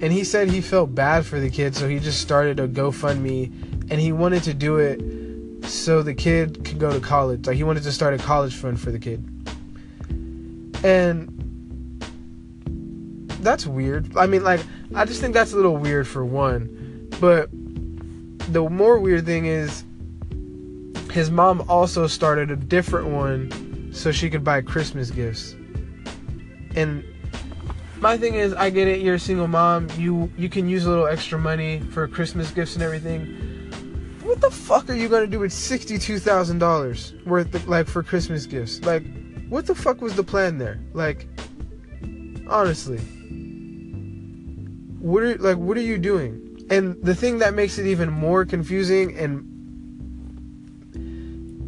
And 0.00 0.12
he 0.12 0.24
said 0.24 0.50
he 0.50 0.60
felt 0.60 0.94
bad 0.94 1.24
for 1.24 1.40
the 1.40 1.48
kid, 1.48 1.74
so 1.74 1.88
he 1.88 1.98
just 1.98 2.20
started 2.20 2.60
a 2.60 2.68
GoFundMe 2.68 3.90
and 3.90 4.00
he 4.00 4.12
wanted 4.12 4.42
to 4.44 4.54
do 4.54 4.78
it 4.78 5.00
so 5.68 6.02
the 6.02 6.14
kid 6.14 6.64
could 6.64 6.78
go 6.78 6.92
to 6.92 7.00
college. 7.00 7.46
Like 7.46 7.56
he 7.56 7.64
wanted 7.64 7.82
to 7.84 7.92
start 7.92 8.14
a 8.14 8.18
college 8.18 8.54
fund 8.54 8.78
for 8.78 8.90
the 8.90 8.98
kid. 8.98 9.24
And 10.84 11.30
that's 13.40 13.66
weird. 13.66 14.16
I 14.16 14.26
mean, 14.26 14.42
like, 14.42 14.60
I 14.94 15.04
just 15.04 15.20
think 15.20 15.32
that's 15.32 15.52
a 15.52 15.56
little 15.56 15.76
weird 15.76 16.06
for 16.06 16.24
one. 16.24 17.08
But 17.20 17.48
the 18.52 18.68
more 18.68 18.98
weird 18.98 19.24
thing 19.24 19.46
is, 19.46 19.84
his 21.10 21.30
mom 21.30 21.64
also 21.68 22.06
started 22.06 22.50
a 22.50 22.56
different 22.56 23.08
one 23.08 23.50
so 23.94 24.10
she 24.12 24.28
could 24.28 24.44
buy 24.44 24.60
Christmas 24.60 25.10
gifts. 25.10 25.52
And 26.74 27.04
my 28.00 28.18
thing 28.18 28.34
is, 28.34 28.52
I 28.52 28.68
get 28.68 28.88
it. 28.88 29.00
You're 29.00 29.14
a 29.14 29.18
single 29.18 29.46
mom. 29.46 29.88
You 29.96 30.30
you 30.36 30.48
can 30.48 30.68
use 30.68 30.84
a 30.84 30.90
little 30.90 31.06
extra 31.06 31.38
money 31.38 31.80
for 31.80 32.06
Christmas 32.08 32.50
gifts 32.50 32.74
and 32.74 32.82
everything. 32.82 33.24
What 34.22 34.40
the 34.40 34.50
fuck 34.50 34.90
are 34.90 34.94
you 34.94 35.08
gonna 35.08 35.28
do 35.28 35.38
with 35.38 35.52
sixty-two 35.52 36.18
thousand 36.18 36.58
dollars 36.58 37.14
worth 37.24 37.54
of, 37.54 37.68
like 37.68 37.86
for 37.86 38.02
Christmas 38.02 38.46
gifts? 38.46 38.82
Like, 38.82 39.04
what 39.48 39.66
the 39.66 39.74
fuck 39.74 40.00
was 40.00 40.16
the 40.16 40.24
plan 40.24 40.58
there? 40.58 40.80
Like, 40.92 41.28
honestly, 42.48 42.98
what 44.98 45.22
are 45.22 45.36
like 45.38 45.56
what 45.56 45.76
are 45.76 45.82
you 45.82 45.98
doing? 45.98 46.66
And 46.70 47.00
the 47.02 47.14
thing 47.14 47.38
that 47.38 47.54
makes 47.54 47.78
it 47.78 47.86
even 47.86 48.10
more 48.10 48.44
confusing 48.44 49.16
and 49.16 49.53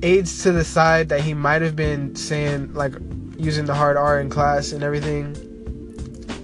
aids 0.03 0.43
to 0.43 0.53
the 0.53 0.65
side 0.65 1.09
that 1.09 1.21
he 1.21 1.35
might 1.35 1.63
have 1.63 1.77
been 1.77 2.15
saying 2.15 2.73
like 2.75 2.95
using 3.39 3.65
the 3.67 3.75
hard 3.75 3.97
R 3.97 4.21
in 4.21 4.31
class 4.31 4.73
and 4.73 4.83
everything. 4.83 5.37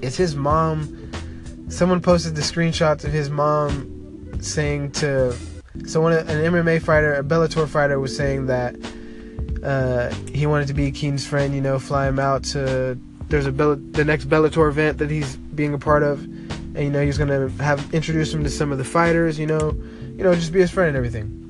It's 0.03 0.17
his 0.17 0.35
mom. 0.35 0.99
Someone 1.69 2.01
posted 2.01 2.35
the 2.35 2.43
screenshots 2.43 3.05
of 3.05 3.13
his 3.13 3.31
mom 3.31 4.33
saying 4.41 4.93
to 4.93 5.37
someone 5.87 6.13
an 6.13 6.27
MMA 6.27 6.83
fighter, 6.83 7.15
a 7.15 7.23
Bellator 7.23 7.69
fighter, 7.69 7.99
was 7.99 8.17
saying 8.17 8.47
that 8.47 8.75
uh, 9.63 10.13
he 10.33 10.47
wanted 10.47 10.69
to 10.69 10.75
be 10.75 10.91
Keaton's 10.91 11.27
friend. 11.27 11.55
You 11.55 11.61
know, 11.61 11.79
fly 11.79 12.09
him 12.09 12.19
out 12.19 12.45
to 12.45 12.99
there's 13.29 13.47
a 13.47 13.53
Bell- 13.53 13.77
the 13.77 14.05
next 14.05 14.29
Bellator 14.29 14.69
event 14.69 14.99
that 14.99 15.11
he's 15.11 15.37
being 15.37 15.73
a 15.73 15.79
part 15.79 16.03
of, 16.03 16.23
and 16.25 16.79
you 16.79 16.91
know 16.91 17.03
he's 17.03 17.19
gonna 17.19 17.49
have 17.61 17.95
introduce 17.95 18.35
him 18.35 18.45
to 18.45 18.51
some 18.51 18.73
of 18.73 18.79
the 18.79 18.85
fighters. 18.85 19.39
You 19.39 19.47
know, 19.47 19.73
you 20.17 20.25
know, 20.25 20.35
just 20.35 20.53
be 20.53 20.61
his 20.61 20.71
friend 20.71 20.89
and 20.89 20.97
everything 20.97 21.42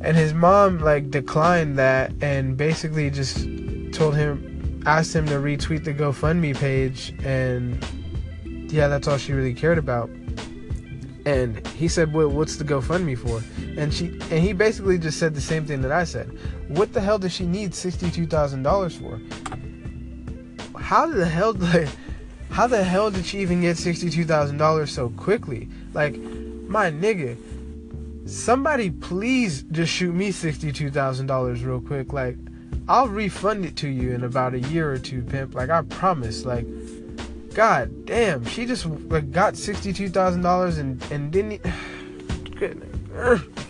and 0.00 0.16
his 0.16 0.32
mom 0.32 0.78
like 0.78 1.10
declined 1.10 1.78
that 1.78 2.12
and 2.22 2.56
basically 2.56 3.10
just 3.10 3.46
told 3.92 4.16
him 4.16 4.82
asked 4.86 5.14
him 5.14 5.26
to 5.26 5.34
retweet 5.34 5.84
the 5.84 5.92
GoFundMe 5.92 6.56
page. 6.56 7.12
And 7.22 7.84
yeah 8.72 8.88
that's 8.88 9.06
all 9.08 9.18
she 9.18 9.32
really 9.32 9.54
cared 9.54 9.78
about. 9.78 10.08
And 11.26 11.66
he 11.68 11.86
said 11.86 12.14
well 12.14 12.28
what's 12.28 12.56
the 12.56 12.64
GoFundMe 12.64 13.18
for? 13.18 13.42
And 13.78 13.92
she 13.92 14.06
and 14.30 14.40
he 14.40 14.52
basically 14.54 14.98
just 14.98 15.18
said 15.18 15.34
the 15.34 15.40
same 15.40 15.66
thing 15.66 15.82
that 15.82 15.92
I 15.92 16.04
said. 16.04 16.30
What 16.68 16.92
the 16.94 17.00
hell 17.00 17.18
does 17.18 17.32
she 17.32 17.44
need 17.44 17.72
$62,000 17.72 18.92
for? 20.72 20.80
How 20.80 21.06
the 21.06 21.26
hell 21.26 21.52
like 21.58 21.88
how 22.50 22.66
the 22.66 22.82
hell 22.82 23.10
did 23.10 23.26
she 23.26 23.40
even 23.40 23.60
get 23.60 23.76
$62,000 23.76 24.88
so 24.88 25.10
quickly? 25.10 25.68
Like 25.92 26.16
my 26.16 26.90
nigga 26.90 27.36
somebody 28.26 28.90
please 28.90 29.62
just 29.70 29.92
shoot 29.92 30.14
me 30.14 30.30
$62,000 30.30 31.66
real 31.66 31.80
quick. 31.80 32.12
Like, 32.12 32.36
I'll 32.88 33.08
refund 33.08 33.64
it 33.64 33.76
to 33.76 33.88
you 33.88 34.12
in 34.12 34.24
about 34.24 34.54
a 34.54 34.60
year 34.60 34.92
or 34.92 34.98
two, 34.98 35.22
pimp. 35.22 35.54
Like, 35.54 35.70
I 35.70 35.82
promise. 35.82 36.44
Like, 36.44 36.66
god 37.54 38.06
damn, 38.06 38.44
she 38.44 38.66
just 38.66 38.86
like, 38.86 39.30
got 39.30 39.54
$62,000 39.54 40.78
and, 40.78 41.02
and 41.10 41.32
didn't. 41.32 41.64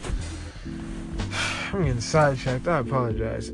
I'm 1.72 1.84
getting 1.84 2.00
sidetracked. 2.00 2.66
I 2.66 2.78
apologize. 2.78 3.52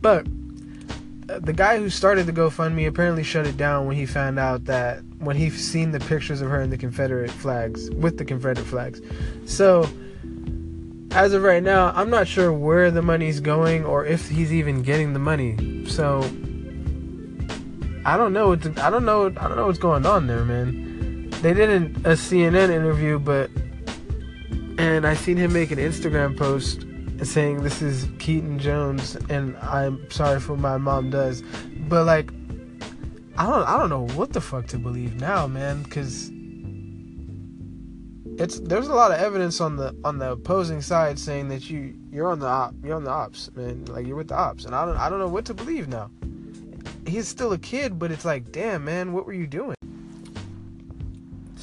But 0.00 0.26
the 1.38 1.52
guy 1.52 1.78
who 1.78 1.90
started 1.90 2.26
the 2.26 2.32
GoFundMe 2.32 2.86
apparently 2.86 3.22
shut 3.22 3.46
it 3.46 3.56
down 3.56 3.86
when 3.86 3.96
he 3.96 4.06
found 4.06 4.38
out 4.38 4.64
that 4.64 5.02
when 5.18 5.36
he 5.36 5.50
seen 5.50 5.92
the 5.92 6.00
pictures 6.00 6.40
of 6.40 6.50
her 6.50 6.60
in 6.60 6.70
the 6.70 6.78
Confederate 6.78 7.30
flags 7.30 7.90
with 7.90 8.18
the 8.18 8.24
Confederate 8.24 8.66
flags. 8.66 9.00
So 9.46 9.88
as 11.12 11.32
of 11.32 11.42
right 11.42 11.62
now, 11.62 11.92
I'm 11.94 12.10
not 12.10 12.26
sure 12.26 12.52
where 12.52 12.90
the 12.90 13.02
money's 13.02 13.40
going 13.40 13.84
or 13.84 14.04
if 14.04 14.28
he's 14.28 14.52
even 14.52 14.82
getting 14.82 15.12
the 15.12 15.18
money. 15.18 15.84
So 15.86 16.20
I 18.04 18.16
don't 18.16 18.32
know. 18.32 18.52
I 18.52 18.90
don't 18.90 19.04
know. 19.04 19.26
I 19.26 19.48
don't 19.48 19.56
know 19.56 19.66
what's 19.66 19.78
going 19.78 20.06
on 20.06 20.26
there, 20.26 20.44
man. 20.44 21.30
They 21.42 21.54
did 21.54 21.70
a 22.04 22.12
CNN 22.16 22.70
interview, 22.70 23.18
but 23.18 23.50
and 24.78 25.06
I 25.06 25.14
seen 25.14 25.36
him 25.36 25.52
make 25.52 25.70
an 25.70 25.78
Instagram 25.78 26.36
post 26.36 26.86
saying 27.24 27.62
this 27.62 27.82
is 27.82 28.08
Keaton 28.18 28.58
Jones 28.58 29.16
and 29.28 29.56
I'm 29.58 30.10
sorry 30.10 30.40
for 30.40 30.56
my 30.56 30.78
mom 30.78 31.10
does. 31.10 31.42
But 31.88 32.04
like 32.04 32.30
I 33.36 33.46
don't 33.46 33.66
I 33.68 33.78
don't 33.78 33.88
know 33.90 34.06
what 34.14 34.32
the 34.32 34.40
fuck 34.40 34.66
to 34.68 34.78
believe 34.78 35.20
now, 35.20 35.46
man, 35.46 35.84
cuz 35.84 36.30
it's 38.38 38.60
there's 38.60 38.88
a 38.88 38.94
lot 38.94 39.10
of 39.10 39.18
evidence 39.18 39.60
on 39.60 39.76
the 39.76 39.94
on 40.04 40.18
the 40.18 40.32
opposing 40.32 40.80
side 40.80 41.18
saying 41.18 41.48
that 41.48 41.68
you 41.68 41.94
you're 42.10 42.28
on 42.28 42.38
the 42.38 42.46
op, 42.46 42.74
you're 42.82 42.96
on 42.96 43.04
the 43.04 43.10
ops, 43.10 43.50
man. 43.54 43.84
Like 43.86 44.06
you're 44.06 44.16
with 44.16 44.28
the 44.28 44.36
ops 44.36 44.64
and 44.64 44.74
I 44.74 44.84
don't 44.84 44.96
I 44.96 45.08
don't 45.08 45.18
know 45.18 45.28
what 45.28 45.44
to 45.46 45.54
believe 45.54 45.88
now. 45.88 46.10
He's 47.06 47.26
still 47.28 47.52
a 47.52 47.58
kid, 47.58 47.98
but 47.98 48.12
it's 48.12 48.24
like, 48.24 48.52
damn, 48.52 48.84
man, 48.84 49.12
what 49.12 49.26
were 49.26 49.32
you 49.32 49.46
doing? 49.46 49.74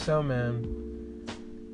so, 0.07 0.23
man. 0.23 0.86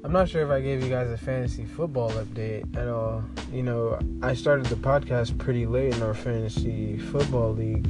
I'm 0.06 0.12
not 0.12 0.28
sure 0.28 0.44
if 0.44 0.50
I 0.50 0.60
gave 0.60 0.84
you 0.84 0.90
guys 0.90 1.10
a 1.10 1.18
fantasy 1.18 1.64
football 1.64 2.12
update 2.12 2.76
at 2.76 2.90
all. 2.90 3.24
You 3.54 3.64
know, 3.64 3.98
I 4.22 4.34
started 4.34 4.66
the 4.66 4.76
podcast 4.76 5.38
pretty 5.38 5.66
late 5.66 5.96
in 5.96 6.04
our 6.04 6.14
fantasy 6.14 6.98
football 6.98 7.54
league. 7.54 7.88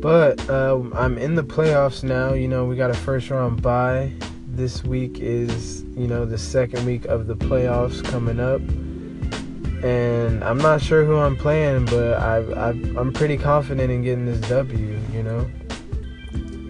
But 0.00 0.50
um, 0.50 0.92
I'm 0.96 1.18
in 1.18 1.36
the 1.36 1.44
playoffs 1.44 2.02
now. 2.02 2.32
You 2.32 2.48
know, 2.48 2.64
we 2.64 2.74
got 2.74 2.90
a 2.90 2.94
first 2.94 3.30
round 3.30 3.62
bye. 3.62 4.10
This 4.48 4.82
week 4.82 5.20
is, 5.20 5.84
you 5.96 6.08
know, 6.08 6.24
the 6.24 6.36
second 6.36 6.84
week 6.84 7.04
of 7.04 7.28
the 7.28 7.36
playoffs 7.36 8.02
coming 8.04 8.40
up. 8.40 8.60
And 9.84 10.42
I'm 10.42 10.58
not 10.58 10.82
sure 10.82 11.04
who 11.04 11.16
I'm 11.18 11.36
playing, 11.36 11.84
but 11.84 12.14
I, 12.14 12.38
I, 12.38 12.68
I'm 12.70 13.12
pretty 13.12 13.36
confident 13.36 13.92
in 13.92 14.02
getting 14.02 14.26
this 14.26 14.40
W, 14.48 14.98
you 15.12 15.22
know? 15.22 15.48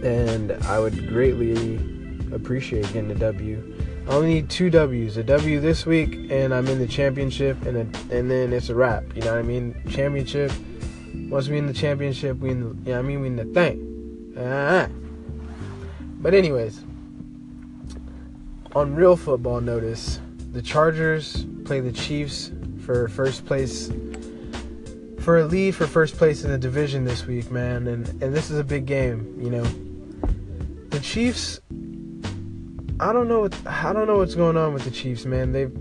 And 0.07 0.53
I 0.65 0.81
would 0.81 1.09
greatly 1.09 1.77
appreciate 2.31 2.85
getting 2.93 3.11
a 3.11 3.15
W. 3.15 3.73
I 4.09 4.12
only 4.12 4.35
need 4.35 4.51
two 4.51 4.71
W's. 4.71 5.16
A 5.16 5.25
W 5.25 5.59
this 5.59 5.85
week, 5.85 6.31
and 6.31 6.55
I'm 6.55 6.69
in 6.69 6.79
the 6.79 6.87
championship, 6.87 7.61
and 7.66 7.77
a, 7.77 8.16
and 8.16 8.31
then 8.31 8.53
it's 8.53 8.69
a 8.69 8.75
wrap. 8.75 9.05
You 9.16 9.23
know 9.23 9.33
what 9.33 9.38
I 9.38 9.42
mean? 9.42 9.75
Championship. 9.90 10.53
Once 11.29 11.49
we 11.49 11.59
in 11.59 11.66
the 11.66 11.73
championship, 11.73 12.38
we 12.38 12.51
in 12.51 12.61
the, 12.61 12.66
you 12.90 12.92
know 12.92 13.01
I 13.01 13.03
mean? 13.03 13.21
We 13.21 13.27
in 13.27 13.37
the 13.37 13.45
thing. 13.47 14.35
Uh-huh. 14.38 14.88
But 16.21 16.35
anyways, 16.35 16.85
on 18.77 18.95
real 18.95 19.16
football 19.16 19.61
notice, 19.61 20.21
the 20.53 20.62
Chargers 20.62 21.45
play 21.64 21.81
the 21.81 21.92
Chiefs 21.92 22.53
for 22.85 23.09
first 23.09 23.45
place 23.45 23.90
for 25.19 25.38
a 25.38 25.45
lead 25.45 25.75
for 25.75 25.88
first 25.88 26.16
place 26.16 26.45
in 26.45 26.53
the 26.53 26.59
division 26.59 27.05
this 27.05 27.27
week, 27.27 27.51
man. 27.51 27.88
And 27.88 28.07
and 28.23 28.33
this 28.33 28.51
is 28.51 28.59
a 28.59 28.64
big 28.64 28.87
game, 28.87 29.37
you 29.40 29.51
know. 29.51 29.64
The 30.90 31.01
Chiefs 31.01 31.61
I 32.99 33.13
don't 33.13 33.29
know 33.29 33.41
what 33.41 33.67
I 33.67 33.93
don't 33.93 34.07
know 34.07 34.19
what's 34.19 34.35
going 34.35 34.57
on 34.57 34.73
with 34.73 34.85
the 34.85 34.91
Chiefs, 34.91 35.27
man. 35.27 35.53
They've 35.53 35.73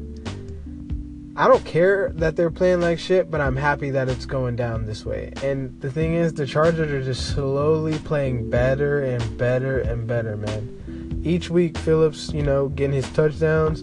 I 1.37 1.47
don't 1.47 1.63
care 1.65 2.11
that 2.15 2.35
they're 2.35 2.51
playing 2.51 2.81
like 2.81 2.97
shit, 2.97 3.29
but 3.29 3.41
I'm 3.41 3.57
happy 3.57 3.89
that 3.91 4.07
it's 4.07 4.25
going 4.25 4.55
down 4.55 4.85
this 4.85 5.05
way. 5.05 5.33
And 5.43 5.79
the 5.81 5.91
thing 5.91 6.13
is, 6.15 6.33
the 6.33 6.45
Chargers 6.45 6.91
are 6.91 7.03
just 7.03 7.33
slowly 7.33 7.97
playing 7.99 8.49
better 8.49 9.01
and 9.03 9.37
better 9.37 9.79
and 9.79 10.07
better, 10.07 10.37
man. 10.37 11.21
Each 11.25 11.49
week, 11.49 11.77
Phillips, 11.77 12.31
you 12.31 12.41
know, 12.41 12.69
getting 12.69 12.95
his 12.95 13.09
touchdowns. 13.11 13.81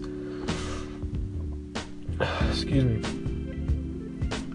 Excuse 2.49 2.83
me. 2.85 3.03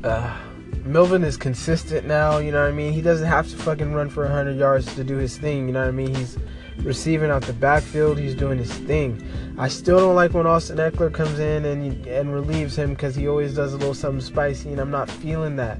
Uh, 0.03 0.37
Melvin 0.85 1.23
is 1.23 1.37
consistent 1.37 2.05
now, 2.07 2.39
you 2.39 2.51
know 2.51 2.63
what 2.63 2.71
I 2.71 2.73
mean? 2.73 2.93
He 2.93 3.03
doesn't 3.03 3.29
have 3.29 3.49
to 3.51 3.57
fucking 3.57 3.93
run 3.93 4.09
for 4.09 4.25
100 4.25 4.57
yards 4.57 4.93
to 4.97 5.05
do 5.05 5.17
his 5.17 5.39
thing, 5.39 5.67
you 5.67 5.73
know 5.73 5.83
what 5.83 5.89
I 5.89 5.93
mean? 5.93 6.15
He's 6.15 6.37
receiving 6.83 7.31
out 7.31 7.43
the 7.43 7.53
backfield. 7.53 8.19
He's 8.19 8.35
doing 8.35 8.59
his 8.59 8.73
thing. 8.73 9.23
I 9.59 9.69
still 9.69 9.99
don't 9.99 10.15
like 10.15 10.35
when 10.35 10.47
Austin 10.47 10.79
Ekeler 10.79 11.13
comes 11.13 11.39
in 11.39 11.65
and 11.65 12.07
and 12.07 12.33
relieves 12.33 12.77
him 12.77 12.91
because 12.91 13.15
he 13.15 13.29
always 13.29 13.55
does 13.55 13.73
a 13.75 13.77
little 13.77 13.95
something 13.95 14.21
spicy, 14.21 14.71
and 14.71 14.81
I'm 14.81 14.91
not 14.91 15.11
feeling 15.11 15.57
that. 15.57 15.79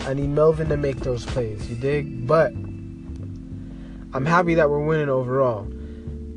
I 0.00 0.14
need 0.14 0.30
Melvin 0.30 0.68
to 0.68 0.76
make 0.76 0.96
those 1.00 1.24
plays. 1.24 1.70
You 1.70 1.76
dig? 1.76 2.26
But 2.26 2.52
I'm 4.14 4.26
happy 4.26 4.54
that 4.54 4.68
we're 4.68 4.84
winning 4.84 5.08
overall. 5.08 5.66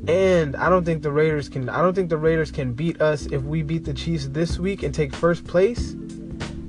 And 0.08 0.54
I 0.54 0.68
don't 0.68 0.84
think 0.84 1.02
the 1.02 1.10
Raiders 1.10 1.48
can. 1.48 1.68
I 1.68 1.82
don't 1.82 1.94
think 1.94 2.08
the 2.08 2.16
Raiders 2.16 2.52
can 2.52 2.72
beat 2.72 3.00
us 3.00 3.26
if 3.26 3.42
we 3.42 3.62
beat 3.62 3.84
the 3.84 3.94
Chiefs 3.94 4.28
this 4.28 4.58
week 4.58 4.84
and 4.84 4.94
take 4.94 5.12
first 5.14 5.44
place. 5.44 5.96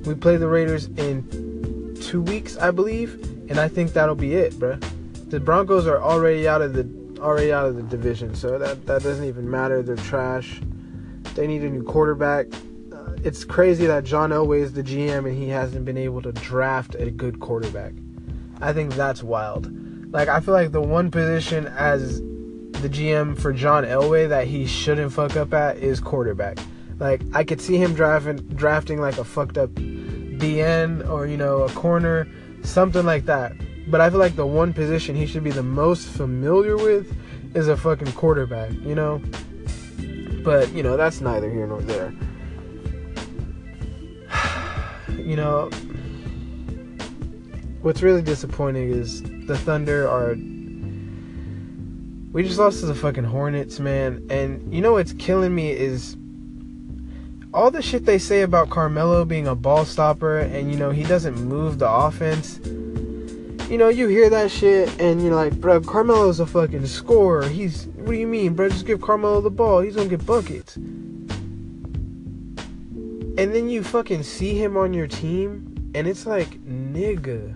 We 0.05 0.15
play 0.15 0.37
the 0.37 0.47
Raiders 0.47 0.85
in 0.97 1.95
two 2.01 2.21
weeks, 2.21 2.57
I 2.57 2.71
believe, 2.71 3.21
and 3.49 3.59
I 3.59 3.67
think 3.67 3.93
that'll 3.93 4.15
be 4.15 4.33
it, 4.33 4.53
bruh. 4.53 4.83
The 5.29 5.39
Broncos 5.39 5.85
are 5.85 6.01
already 6.01 6.47
out 6.47 6.61
of 6.61 6.73
the 6.73 6.83
already 7.19 7.51
out 7.51 7.65
of 7.65 7.75
the 7.75 7.83
division, 7.83 8.35
so 8.35 8.57
that 8.57 8.85
that 8.85 9.03
doesn't 9.03 9.25
even 9.25 9.49
matter. 9.49 9.81
They're 9.81 9.95
trash. 9.95 10.61
They 11.35 11.47
need 11.47 11.63
a 11.63 11.69
new 11.69 11.83
quarterback. 11.83 12.47
Uh, 12.91 13.11
it's 13.23 13.43
crazy 13.43 13.85
that 13.85 14.03
John 14.03 14.31
Elway 14.31 14.61
is 14.61 14.73
the 14.73 14.83
GM 14.83 15.27
and 15.27 15.37
he 15.37 15.49
hasn't 15.49 15.85
been 15.85 15.97
able 15.97 16.21
to 16.21 16.31
draft 16.31 16.95
a 16.95 17.11
good 17.11 17.39
quarterback. 17.39 17.93
I 18.61 18.73
think 18.73 18.93
that's 18.95 19.21
wild. 19.21 19.71
Like 20.11 20.29
I 20.29 20.39
feel 20.39 20.53
like 20.53 20.71
the 20.71 20.81
one 20.81 21.11
position 21.11 21.67
as 21.67 22.21
the 22.81 22.89
GM 22.89 23.37
for 23.39 23.53
John 23.53 23.83
Elway 23.83 24.29
that 24.29 24.47
he 24.47 24.65
shouldn't 24.65 25.11
fuck 25.11 25.35
up 25.35 25.53
at 25.53 25.77
is 25.77 25.99
quarterback. 25.99 26.57
Like 26.99 27.21
I 27.33 27.43
could 27.43 27.61
see 27.61 27.77
him 27.77 27.93
drafting 27.93 28.37
drafting 28.55 28.99
like 28.99 29.17
a 29.17 29.23
fucked 29.23 29.57
up 29.57 29.69
DN 29.71 31.07
or 31.09 31.27
you 31.27 31.37
know 31.37 31.63
a 31.63 31.69
corner, 31.69 32.27
something 32.63 33.05
like 33.05 33.25
that. 33.25 33.53
But 33.87 34.01
I 34.01 34.09
feel 34.09 34.19
like 34.19 34.35
the 34.35 34.45
one 34.45 34.73
position 34.73 35.15
he 35.15 35.25
should 35.25 35.43
be 35.43 35.51
the 35.51 35.63
most 35.63 36.09
familiar 36.09 36.75
with 36.75 37.15
is 37.55 37.69
a 37.69 37.77
fucking 37.77 38.11
quarterback, 38.13 38.71
you 38.83 38.95
know? 38.95 39.21
But, 40.43 40.71
you 40.73 40.83
know, 40.83 40.97
that's 40.97 41.21
neither 41.21 41.49
here 41.49 41.67
nor 41.67 41.81
there. 41.81 42.13
you 45.17 45.37
know, 45.37 45.69
what's 47.81 48.01
really 48.01 48.21
disappointing 48.21 48.89
is 48.89 49.23
the 49.47 49.57
Thunder 49.57 50.07
are. 50.07 50.35
We 52.33 52.43
just 52.43 52.59
lost 52.59 52.81
to 52.81 52.85
the 52.87 52.95
fucking 52.95 53.23
Hornets, 53.23 53.79
man. 53.79 54.27
And 54.29 54.73
you 54.73 54.81
know 54.81 54.93
what's 54.93 55.13
killing 55.13 55.55
me 55.55 55.71
is 55.71 56.17
all 57.53 57.71
the 57.71 57.81
shit 57.81 58.05
they 58.05 58.19
say 58.19 58.41
about 58.41 58.69
Carmelo 58.69 59.23
being 59.23 59.47
a 59.47 59.55
ball 59.55 59.85
stopper 59.85 60.39
and, 60.39 60.69
you 60.69 60.77
know, 60.77 60.91
he 60.91 61.03
doesn't 61.03 61.35
move 61.35 61.79
the 61.79 61.89
offense 61.89 62.59
you 63.69 63.77
know, 63.77 63.89
you 63.89 64.07
hear 64.07 64.29
that 64.29 64.49
shit 64.49 64.89
and 64.99 65.21
you're 65.21 65.35
like, 65.35 65.59
bro, 65.59 65.81
Carmelo's 65.81 66.39
a 66.39 66.45
fucking 66.45 66.85
scorer. 66.87 67.47
He's, 67.47 67.87
what 67.87 68.07
do 68.07 68.13
you 68.13 68.27
mean, 68.27 68.53
bro? 68.53 68.69
Just 68.69 68.85
give 68.85 69.01
Carmelo 69.01 69.41
the 69.41 69.49
ball. 69.49 69.81
He's 69.81 69.95
gonna 69.95 70.07
get 70.07 70.25
buckets. 70.25 70.77
And 73.37 73.53
then 73.53 73.69
you 73.69 73.83
fucking 73.83 74.23
see 74.23 74.57
him 74.57 74.77
on 74.77 74.93
your 74.93 75.07
team 75.07 75.91
and 75.93 76.07
it's 76.07 76.25
like, 76.25 76.49
nigga, 76.65 77.55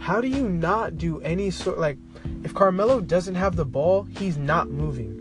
how 0.00 0.20
do 0.20 0.28
you 0.28 0.48
not 0.48 0.96
do 0.96 1.20
any 1.20 1.50
sort, 1.50 1.78
like, 1.78 1.98
if 2.42 2.54
Carmelo 2.54 3.00
doesn't 3.00 3.34
have 3.34 3.56
the 3.56 3.64
ball, 3.64 4.04
he's 4.18 4.38
not 4.38 4.70
moving. 4.70 5.20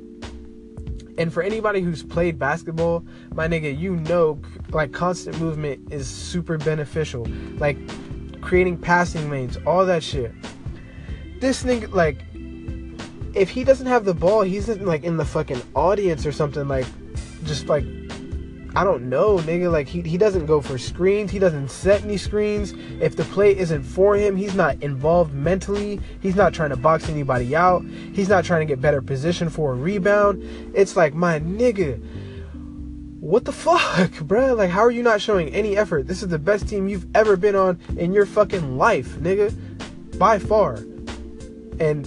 And 1.17 1.31
for 1.31 1.43
anybody 1.43 1.81
who's 1.81 2.03
played 2.03 2.39
basketball, 2.39 3.05
my 3.33 3.47
nigga, 3.47 3.77
you 3.77 3.97
know, 3.97 4.41
like, 4.69 4.91
constant 4.93 5.39
movement 5.39 5.91
is 5.91 6.07
super 6.07 6.57
beneficial. 6.57 7.27
Like, 7.57 7.77
creating 8.43 8.77
passing 8.77 9.29
lanes, 9.29 9.57
all 9.65 9.85
that 9.85 10.03
shit. 10.03 10.33
This 11.39 11.63
nigga, 11.63 11.91
like, 11.93 12.19
if 13.35 13.49
he 13.49 13.63
doesn't 13.63 13.87
have 13.87 14.05
the 14.05 14.13
ball, 14.13 14.41
he's 14.41 14.69
in, 14.69 14.85
like 14.85 15.03
in 15.03 15.17
the 15.17 15.25
fucking 15.25 15.61
audience 15.75 16.25
or 16.25 16.31
something, 16.31 16.67
like, 16.67 16.85
just 17.45 17.67
like, 17.67 17.83
I 18.75 18.83
don't 18.83 19.07
know, 19.09 19.37
nigga. 19.37 19.71
Like, 19.71 19.87
he, 19.87 20.01
he 20.01 20.17
doesn't 20.17 20.45
go 20.45 20.61
for 20.61 20.77
screens, 20.77 21.31
he 21.31 21.39
doesn't 21.39 21.69
set 21.69 22.03
any 22.03 22.17
screens. 22.17 22.73
If 22.99 23.15
the 23.15 23.23
play 23.25 23.57
isn't 23.57 23.83
for 23.83 24.15
him, 24.15 24.35
he's 24.35 24.55
not 24.55 24.81
involved 24.81 25.33
mentally, 25.33 25.99
he's 26.21 26.35
not 26.35 26.53
trying 26.53 26.71
to 26.71 26.77
box 26.77 27.09
anybody 27.09 27.55
out, 27.55 27.83
he's 28.13 28.29
not 28.29 28.45
trying 28.45 28.61
to 28.61 28.65
get 28.65 28.81
better 28.81 29.01
position 29.01 29.49
for 29.49 29.73
a 29.73 29.75
rebound. 29.75 30.43
It's 30.75 30.95
like, 30.95 31.13
my 31.13 31.39
nigga 31.39 32.01
what 33.23 33.45
the 33.45 33.53
fuck, 33.53 34.11
bruh? 34.27 34.57
Like, 34.57 34.69
how 34.69 34.81
are 34.81 34.91
you 34.91 35.01
not 35.01 35.21
showing 35.21 35.47
any 35.53 35.77
effort? 35.77 36.07
This 36.07 36.21
is 36.21 36.27
the 36.27 36.37
best 36.37 36.67
team 36.67 36.89
you've 36.89 37.07
ever 37.15 37.37
been 37.37 37.55
on 37.55 37.79
in 37.95 38.11
your 38.11 38.25
fucking 38.25 38.77
life, 38.77 39.15
nigga. 39.15 39.55
By 40.19 40.39
far. 40.39 40.75
And 41.79 42.05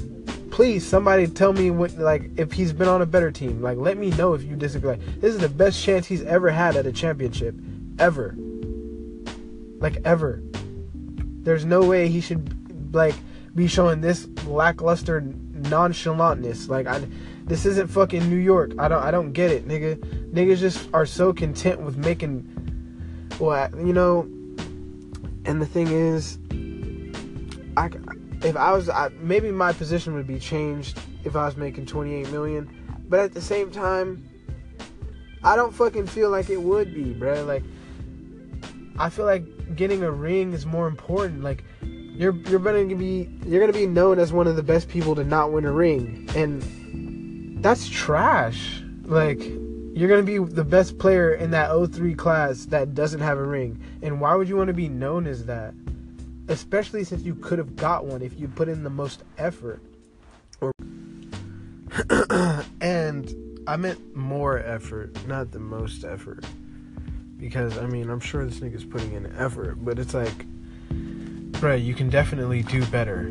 please, 0.51 0.87
somebody 0.87 1.27
tell 1.27 1.55
me 1.55 1.71
what, 1.71 1.97
like, 1.97 2.31
if 2.37 2.53
he's 2.53 2.75
been 2.75 2.87
on 2.87 3.01
a 3.01 3.07
better 3.07 3.31
team. 3.31 3.63
Like, 3.63 3.79
let 3.79 3.97
me 3.97 4.11
know 4.11 4.35
if 4.35 4.43
you 4.43 4.57
disagree. 4.57 4.91
Like, 4.91 5.21
this 5.23 5.35
is 5.35 5.41
the 5.41 5.49
best 5.49 5.83
chance 5.83 6.07
he's 6.07 6.23
ever 6.23 6.51
had 6.51 6.77
at 6.77 6.87
a 6.87 6.93
championship. 6.93 7.55
Ever. 7.99 8.35
Like, 9.79 9.97
ever. 10.05 10.43
There's 10.53 11.65
no 11.65 11.81
way 11.81 12.09
he 12.09 12.21
should, 12.21 12.95
like, 12.95 13.15
be 13.55 13.69
showing 13.69 14.03
this 14.03 14.29
lackluster 14.45 15.23
nonchalantness. 15.23 16.69
Like, 16.69 16.87
I 16.87 17.07
this 17.47 17.65
isn't 17.65 17.89
fucking 17.89 18.29
New 18.29 18.37
York. 18.37 18.73
I 18.79 18.89
don't 18.89 19.03
I 19.03 19.11
don't 19.11 19.33
get 19.33 19.51
it, 19.51 19.67
nigga. 19.67 19.97
Niggas 20.33 20.59
just 20.59 20.89
are 20.93 21.07
so 21.07 21.33
content 21.33 21.81
with 21.81 21.97
making 21.97 22.53
well, 23.39 23.71
you 23.77 23.93
know, 23.93 24.23
and 25.45 25.61
the 25.63 25.67
thing 25.67 25.89
is 25.89 26.39
I 27.77 27.89
if 28.45 28.57
I 28.57 28.73
was 28.73 28.89
I, 28.89 29.09
maybe 29.21 29.51
my 29.53 29.73
position 29.73 30.15
would 30.15 30.27
be 30.27 30.39
changed 30.39 30.99
if 31.25 31.37
I 31.37 31.47
was 31.47 31.57
making 31.57 31.87
28 31.87 32.31
million, 32.31 32.69
but 33.09 33.21
at 33.21 33.33
the 33.33 33.41
same 33.41 33.71
time 33.71 34.29
I 35.45 35.55
don't 35.55 35.73
fucking 35.73 36.09
feel 36.09 36.31
like 36.31 36.51
it 36.51 36.61
would 36.61 36.93
be, 36.93 37.13
bro. 37.13 37.45
Like 37.45 37.63
I 38.99 39.09
feel 39.09 39.25
like 39.25 39.77
getting 39.77 40.03
a 40.03 40.11
ring 40.11 40.53
is 40.53 40.67
more 40.67 40.89
important. 40.89 41.45
Like 41.45 41.63
you're 41.83 42.35
you're 42.49 42.59
better 42.59 42.83
gonna 42.83 42.97
be 42.97 43.31
you're 43.47 43.61
gonna 43.61 43.73
be 43.73 43.87
known 43.87 44.19
as 44.19 44.33
one 44.33 44.49
of 44.49 44.57
the 44.57 44.65
best 44.65 44.89
people 44.89 45.15
to 45.15 45.23
not 45.23 45.53
win 45.53 45.65
a 45.65 45.73
ring, 45.73 46.29
and 46.35 46.65
that's 47.57 47.89
trash. 47.89 48.83
Like 49.05 49.41
you're 49.97 50.09
gonna 50.11 50.23
be 50.23 50.39
the 50.39 50.65
best 50.65 50.99
player 50.99 51.33
in 51.33 51.53
that 51.53 51.71
03 51.71 52.15
class 52.15 52.67
that 52.67 52.95
doesn't 52.95 53.21
have 53.21 53.39
a 53.39 53.43
ring. 53.43 53.81
And 54.03 54.21
why 54.21 54.35
would 54.35 54.49
you 54.49 54.57
want 54.57 54.69
to 54.69 54.75
be 54.75 54.89
known 54.89 55.27
as 55.27 55.47
that? 55.47 55.73
Especially 56.49 57.03
since 57.03 57.23
you 57.23 57.35
could 57.35 57.59
have 57.59 57.77
got 57.77 58.05
one 58.05 58.21
if 58.21 58.39
you 58.39 58.47
put 58.47 58.69
in 58.69 58.85
the 58.85 58.91
most 58.91 59.23
effort. 59.39 59.81
Or 60.61 60.71
and 62.83 63.35
I 63.67 63.77
meant 63.77 64.15
more 64.15 64.59
effort, 64.59 65.27
not 65.27 65.51
the 65.51 65.59
most 65.61 66.05
effort. 66.05 66.45
Because 67.39 67.79
I 67.79 67.87
mean, 67.87 68.11
I'm 68.11 68.21
sure 68.21 68.45
this 68.45 68.61
nigga's 68.61 68.85
putting 68.85 69.15
in 69.15 69.35
effort, 69.37 69.83
but 69.83 69.99
it's 69.99 70.13
like, 70.13 70.45
right, 71.63 71.81
you 71.81 71.95
can 71.95 72.11
definitely 72.11 72.63
do 72.63 72.85
better. 72.87 73.23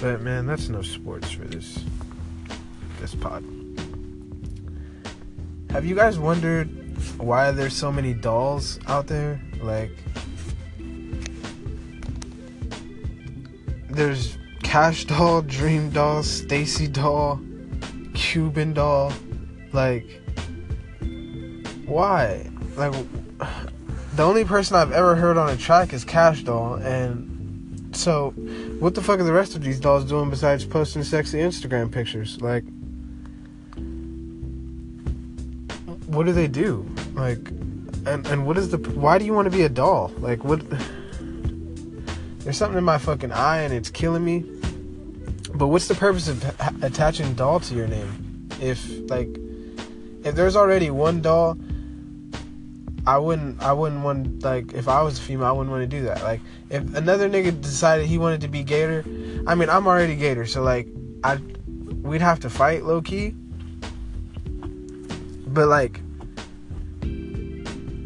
But 0.00 0.22
man, 0.22 0.46
that's 0.46 0.68
no 0.68 0.82
sports 0.82 1.32
for 1.32 1.44
this 1.44 1.78
this 3.04 3.14
pod. 3.16 3.44
Have 5.68 5.84
you 5.84 5.94
guys 5.94 6.18
wondered 6.18 6.68
why 7.18 7.50
there's 7.50 7.76
so 7.76 7.92
many 7.92 8.14
dolls 8.14 8.78
out 8.86 9.06
there? 9.06 9.42
Like 9.60 9.90
there's 13.90 14.38
Cash 14.62 15.04
Doll, 15.04 15.42
Dream 15.42 15.90
Doll, 15.90 16.22
Stacy 16.22 16.88
Doll, 16.88 17.40
Cuban 18.14 18.72
Doll. 18.72 19.12
Like, 19.72 20.22
why? 21.84 22.48
Like, 22.76 22.92
the 24.16 24.22
only 24.22 24.44
person 24.44 24.76
I've 24.76 24.92
ever 24.92 25.14
heard 25.14 25.36
on 25.36 25.50
a 25.50 25.56
track 25.56 25.92
is 25.92 26.04
Cash 26.04 26.44
Doll, 26.44 26.76
and 26.76 27.94
so 27.94 28.30
what 28.80 28.94
the 28.94 29.02
fuck 29.02 29.20
are 29.20 29.24
the 29.24 29.32
rest 29.32 29.54
of 29.54 29.62
these 29.62 29.78
dolls 29.78 30.04
doing 30.04 30.28
besides 30.30 30.64
posting 30.64 31.04
sexy 31.04 31.38
Instagram 31.38 31.92
pictures? 31.92 32.40
Like, 32.40 32.64
what 36.14 36.26
do 36.26 36.32
they 36.32 36.48
do? 36.48 36.86
Like, 37.14 37.48
and 38.06 38.26
and 38.26 38.46
what 38.46 38.56
is 38.58 38.70
the? 38.70 38.78
Why 38.78 39.18
do 39.18 39.24
you 39.24 39.32
want 39.32 39.46
to 39.50 39.56
be 39.56 39.62
a 39.62 39.68
doll? 39.68 40.12
Like, 40.18 40.44
what? 40.44 40.62
There's 42.40 42.58
something 42.58 42.76
in 42.76 42.84
my 42.84 42.98
fucking 42.98 43.32
eye 43.32 43.62
and 43.62 43.72
it's 43.72 43.88
killing 43.88 44.22
me. 44.22 44.44
But 45.54 45.68
what's 45.68 45.88
the 45.88 45.94
purpose 45.94 46.28
of 46.28 46.44
attaching 46.82 47.32
doll 47.34 47.60
to 47.60 47.74
your 47.74 47.86
name? 47.86 48.48
If 48.60 48.86
like 49.08 49.28
if 50.24 50.34
there's 50.34 50.56
already 50.56 50.90
one 50.90 51.22
doll, 51.22 51.56
I 53.06 53.18
wouldn't 53.18 53.62
I 53.62 53.72
wouldn't 53.72 54.02
want 54.02 54.42
like 54.42 54.72
if 54.74 54.88
I 54.88 55.00
was 55.02 55.18
a 55.18 55.22
female 55.22 55.46
I 55.46 55.52
wouldn't 55.52 55.70
want 55.70 55.82
to 55.82 55.86
do 55.86 56.04
that. 56.04 56.22
Like 56.22 56.40
if 56.70 56.94
another 56.94 57.30
nigga 57.30 57.58
decided 57.60 58.06
he 58.06 58.18
wanted 58.18 58.40
to 58.42 58.48
be 58.48 58.62
Gator, 58.62 59.04
I 59.46 59.54
mean 59.54 59.70
I'm 59.70 59.86
already 59.86 60.16
Gator, 60.16 60.44
so 60.44 60.62
like 60.62 60.88
I 61.22 61.36
we'd 62.02 62.20
have 62.20 62.40
to 62.40 62.50
fight 62.50 62.84
low 62.84 63.00
key. 63.00 63.34
But 65.46 65.68
like 65.68 66.00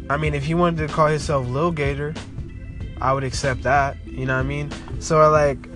I 0.09 0.17
mean 0.17 0.33
if 0.33 0.43
he 0.43 0.55
wanted 0.55 0.87
to 0.87 0.93
call 0.93 1.07
himself 1.07 1.47
Lil 1.47 1.71
Gator, 1.71 2.15
I 2.99 3.13
would 3.13 3.23
accept 3.23 3.63
that. 3.63 3.97
You 4.05 4.25
know 4.25 4.35
what 4.35 4.39
I 4.39 4.43
mean? 4.43 4.71
So 4.99 5.29
like, 5.29 5.69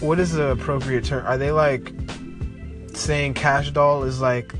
what 0.00 0.20
is 0.20 0.32
the 0.32 0.50
appropriate 0.50 1.04
term? 1.04 1.26
Are 1.26 1.38
they 1.38 1.50
like 1.50 1.92
saying 2.94 3.34
cash 3.34 3.70
doll 3.70 4.04
is 4.04 4.20
like 4.20 4.54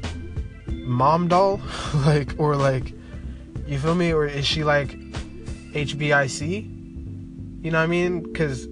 mom 0.68 1.28
doll, 1.28 1.60
like 2.06 2.34
or 2.38 2.56
like 2.56 2.94
you 3.66 3.78
feel 3.78 3.94
me? 3.94 4.12
Or 4.12 4.26
is 4.26 4.46
she 4.46 4.64
like 4.64 4.98
HBIC? 5.72 6.74
You 7.62 7.70
know 7.70 7.78
what 7.78 7.84
I 7.84 7.86
mean? 7.86 8.22
Because 8.22 8.66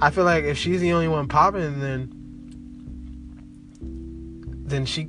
I 0.00 0.10
feel 0.10 0.24
like 0.24 0.44
if 0.44 0.56
she's 0.56 0.80
the 0.80 0.92
only 0.92 1.08
one 1.08 1.26
popping, 1.26 1.80
then 1.80 2.12
then 4.66 4.86
she 4.86 5.08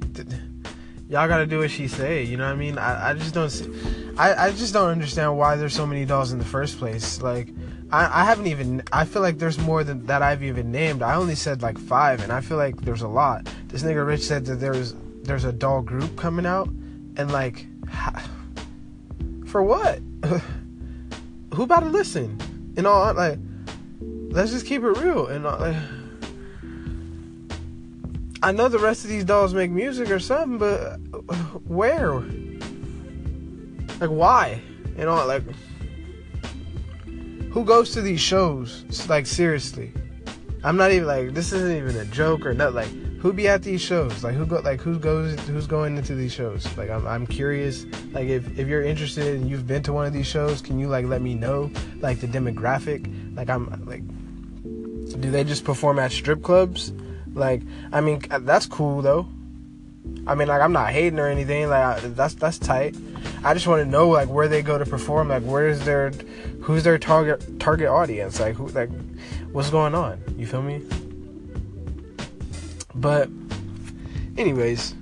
y'all 1.09 1.27
gotta 1.27 1.45
do 1.45 1.59
what 1.59 1.71
she 1.71 1.87
say. 1.87 2.23
You 2.23 2.37
know 2.37 2.45
what 2.45 2.53
I 2.53 2.55
mean? 2.55 2.77
I, 2.77 3.09
I 3.09 3.13
just 3.13 3.33
don't 3.33 3.49
see. 3.49 3.69
I, 4.17 4.47
I 4.47 4.51
just 4.51 4.73
don't 4.73 4.89
understand 4.89 5.37
why 5.37 5.55
there's 5.55 5.75
so 5.75 5.85
many 5.85 6.05
dolls 6.05 6.31
in 6.31 6.39
the 6.39 6.45
first 6.45 6.77
place. 6.77 7.21
Like, 7.21 7.49
I, 7.91 8.21
I 8.21 8.25
haven't 8.25 8.47
even. 8.47 8.83
I 8.91 9.05
feel 9.05 9.21
like 9.21 9.37
there's 9.37 9.57
more 9.57 9.83
than 9.83 10.05
that 10.07 10.21
I've 10.21 10.43
even 10.43 10.71
named. 10.71 11.01
I 11.01 11.15
only 11.15 11.35
said 11.35 11.61
like 11.61 11.77
five, 11.77 12.21
and 12.21 12.31
I 12.31 12.41
feel 12.41 12.57
like 12.57 12.81
there's 12.81 13.01
a 13.01 13.07
lot. 13.07 13.47
This 13.67 13.83
nigga 13.83 14.05
Rich 14.05 14.23
said 14.23 14.45
that 14.45 14.55
there's 14.55 14.95
there's 15.23 15.43
a 15.43 15.53
doll 15.53 15.81
group 15.81 16.17
coming 16.17 16.45
out, 16.45 16.67
and 16.67 17.31
like, 17.31 17.67
for 19.45 19.63
what? 19.63 19.99
Who 21.53 21.63
about 21.63 21.81
to 21.81 21.89
listen? 21.89 22.37
And 22.77 22.85
all 22.85 23.13
like, 23.13 23.39
let's 24.01 24.51
just 24.51 24.65
keep 24.65 24.83
it 24.83 24.89
real. 24.89 25.27
And 25.27 25.45
all, 25.45 25.59
like, 25.59 25.75
I 28.43 28.52
know 28.52 28.67
the 28.67 28.80
rest 28.80 29.04
of 29.04 29.10
these 29.10 29.26
dolls 29.26 29.54
make 29.54 29.71
music 29.71 30.12
or 30.12 30.19
something, 30.19 30.58
but 30.58 30.97
where? 31.67 32.13
Like 34.00 34.10
why? 34.10 34.62
You 34.97 35.06
know, 35.06 35.26
like 35.26 35.43
who 37.52 37.65
goes 37.65 37.91
to 37.91 38.02
these 38.02 38.21
shows? 38.21 39.08
Like 39.10 39.26
seriously. 39.26 39.91
I'm 40.63 40.78
not 40.78 40.91
even 40.91 41.08
like 41.08 41.34
this 41.34 41.52
isn't 41.52 41.76
even 41.76 41.95
a 41.97 42.06
joke 42.06 42.45
or 42.45 42.54
not 42.54 42.73
like 42.73 42.89
who 43.19 43.34
be 43.34 43.47
at 43.47 43.63
these 43.63 43.82
shows? 43.82 44.23
Like 44.23 44.36
who 44.36 44.45
go 44.45 44.60
like 44.60 44.82
who 44.82 45.00
goes 45.00 45.39
who's 45.47 45.65
going 45.65 45.97
into 45.97 46.13
these 46.13 46.32
shows? 46.32 46.65
Like 46.78 46.91
I'm 46.91 47.08
I'm 47.08 47.26
curious. 47.26 47.86
Like 48.12 48.28
if 48.28 48.60
if 48.60 48.67
you're 48.67 48.84
interested 48.84 49.36
and 49.36 49.50
you've 49.50 49.65
been 49.65 49.82
to 49.84 49.93
one 49.93 50.06
of 50.06 50.13
these 50.13 50.28
shows, 50.28 50.62
can 50.62 50.78
you 50.78 50.88
like 50.88 51.06
let 51.06 51.21
me 51.21 51.34
know 51.34 51.71
like 52.00 52.19
the 52.19 52.28
demographic? 52.28 53.36
Like 53.36 53.50
I'm 53.50 53.86
like 53.86 54.04
do 55.19 55.32
they 55.32 55.43
just 55.43 55.63
perform 55.63 55.97
at 55.97 56.12
strip 56.12 56.43
clubs? 56.43 56.93
Like, 57.38 57.62
I 57.91 58.02
mean, 58.02 58.21
uh, 58.32 58.39
that's 58.39 58.65
cool 58.65 59.02
though. 59.02 59.28
I 60.26 60.36
mean, 60.36 60.47
like, 60.47 60.62
I'm 60.62 60.73
not 60.73 60.91
hating 60.91 61.19
or 61.19 61.28
anything. 61.28 61.69
Like, 61.69 62.02
that's 62.15 62.34
that's 62.34 62.58
tight. 62.58 62.95
I 63.43 63.54
just 63.54 63.67
want 63.67 63.82
to 63.82 63.86
know 63.86 64.10
like 64.10 64.30
where 64.30 64.47
they 64.47 64.62
go 64.62 64.78
to 64.78 64.86
perform. 64.86 65.30
Like, 65.30 65.43
where 65.43 65.67
is 65.67 65.84
their, 65.86 66.10
who's 66.62 66.84
their 66.84 66.97
target 66.97 67.60
target 67.60 67.88
audience? 67.88 68.39
Like, 68.39 68.56
who 68.56 68.67
like, 68.67 68.89
what's 69.52 69.69
going 69.69 69.95
on? 69.95 70.21
You 70.38 70.47
feel 70.47 70.62
me? 70.62 70.82
But, 72.95 73.30
anyways, 74.38 74.95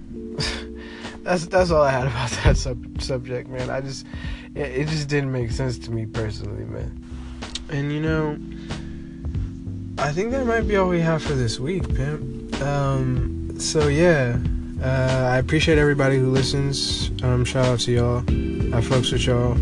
that's 1.24 1.45
that's 1.48 1.71
all 1.71 1.84
I 1.84 1.91
had 1.91 2.08
about 2.08 2.30
that 2.43 2.58
sub- 2.58 3.02
subject, 3.02 3.50
man. 3.50 3.69
I 3.69 3.82
just, 3.82 4.06
it, 4.54 4.67
it 4.67 4.88
just 4.89 5.08
didn't 5.08 5.32
make 5.32 5.52
sense 5.52 5.80
to 5.80 5.91
me 5.91 6.06
personally, 6.06 6.65
man. 6.65 7.02
And 7.69 7.91
you 7.91 8.00
know 8.00 8.38
I 9.97 10.12
think 10.12 10.31
that 10.31 10.45
might 10.45 10.67
be 10.67 10.75
all 10.75 10.89
we 10.89 10.99
have 10.99 11.23
for 11.23 11.34
this 11.34 11.58
week, 11.58 11.95
pimp. 11.95 12.62
Um, 12.62 13.58
so 13.58 13.88
yeah, 13.88 14.38
uh, 14.84 15.29
I 15.31 15.38
appreciate 15.38 15.77
everybody 15.77 16.17
who 16.17 16.31
listens. 16.31 17.12
Um, 17.23 17.45
shout 17.45 17.65
out 17.65 17.79
to 17.81 17.91
y'all. 17.93 18.17
I 18.19 18.81
fucks 18.81 19.13
with 19.13 19.25
y'all. 19.25 19.53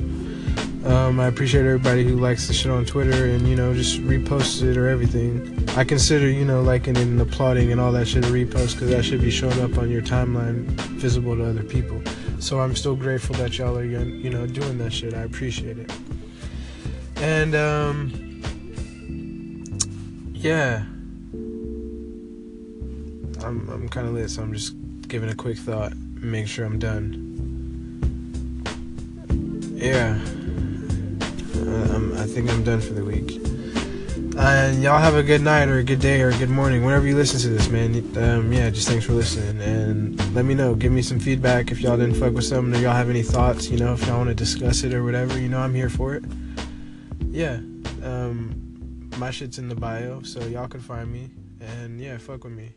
Um, 0.92 1.20
I 1.20 1.28
appreciate 1.28 1.62
everybody 1.62 2.04
who 2.04 2.16
likes 2.16 2.48
the 2.48 2.54
shit 2.54 2.72
on 2.72 2.84
Twitter 2.84 3.26
and 3.26 3.48
you 3.48 3.56
know 3.56 3.76
just 3.76 4.00
reposts 4.02 4.64
it 4.64 4.76
or 4.76 4.88
everything. 4.88 5.70
I 5.78 5.84
consider 5.84 6.28
you 6.28 6.44
know 6.44 6.64
liking 6.64 6.98
and 6.98 7.22
applauding 7.22 7.72
and 7.72 7.80
all 7.80 7.92
that 7.92 8.08
shit 8.08 8.26
a 8.26 8.28
repost 8.28 8.74
because 8.74 8.90
that 8.90 9.06
should 9.06 9.22
be 9.22 9.32
showing 9.32 9.62
up 9.62 9.78
on 9.78 9.92
your 9.92 10.02
timeline, 10.02 10.66
visible 10.98 11.36
to 11.36 11.46
other 11.46 11.64
people. 11.64 12.02
So 12.40 12.60
I'm 12.60 12.76
still 12.76 12.96
grateful 12.96 13.36
that 13.36 13.60
y'all 13.60 13.78
are 13.78 13.86
you 13.86 14.32
know 14.32 14.48
doing 14.48 14.80
that 14.80 14.92
shit. 14.94 15.14
I 15.14 15.22
appreciate 15.22 15.78
it. 15.78 15.92
And 17.18 17.54
um 17.54 18.23
yeah. 20.44 20.84
I'm 23.44 23.70
I'm 23.70 23.88
kind 23.90 24.08
of 24.08 24.14
lit, 24.14 24.30
so 24.30 24.42
I'm 24.42 24.54
just 24.54 24.76
giving 25.08 25.30
a 25.30 25.36
quick 25.36 25.58
thought, 25.58 25.94
make 25.96 26.48
sure 26.48 26.66
I'm 26.66 26.80
done. 26.80 27.30
Yeah. 29.74 30.20
Uh, 31.56 31.96
I'm, 31.96 32.18
I 32.18 32.26
think 32.26 32.50
I'm 32.50 32.64
done 32.64 32.82
for 32.82 32.94
the 32.94 33.04
week. 33.04 33.40
And 34.36 34.82
y'all 34.82 35.00
have 35.00 35.16
a 35.16 35.24
good 35.24 35.42
night 35.42 35.70
or 35.70 35.78
a 35.78 35.84
good 35.84 36.00
day 36.00 36.22
or 36.22 36.30
a 36.30 36.38
good 36.38 36.50
morning, 36.50 36.84
whenever 36.84 37.08
you 37.08 37.16
listen 37.16 37.40
to 37.42 37.50
this, 37.50 37.70
man. 37.70 37.96
Um, 38.18 38.52
yeah, 38.52 38.70
just 38.70 38.88
thanks 38.88 39.06
for 39.06 39.14
listening. 39.14 39.62
And 39.62 40.36
let 40.36 40.44
me 40.44 40.56
know. 40.56 40.76
Give 40.76 40.92
me 40.92 41.02
some 41.02 41.20
feedback 41.20 41.72
if 41.72 41.80
y'all 41.82 41.98
didn't 41.98 42.16
fuck 42.16 42.34
with 42.34 42.46
something 42.46 42.78
or 42.78 42.84
y'all 42.84 42.96
have 42.96 43.10
any 43.10 43.24
thoughts, 43.24 43.70
you 43.70 43.78
know, 43.78 43.94
if 43.94 44.06
y'all 44.08 44.18
want 44.18 44.30
to 44.30 44.36
discuss 44.36 44.84
it 44.84 44.94
or 44.94 45.04
whatever, 45.04 45.40
you 45.40 45.48
know, 45.48 45.60
I'm 45.60 45.74
here 45.74 45.90
for 45.90 46.16
it. 46.16 46.24
Yeah. 47.30 47.60
Um, 48.04 48.63
my 49.18 49.32
shit's 49.32 49.60
in 49.60 49.68
the 49.68 49.76
bio, 49.76 50.22
so 50.22 50.40
y'all 50.46 50.68
can 50.68 50.80
find 50.80 51.12
me. 51.12 51.30
And 51.60 52.00
yeah, 52.00 52.18
fuck 52.18 52.44
with 52.44 52.54
me. 52.54 52.74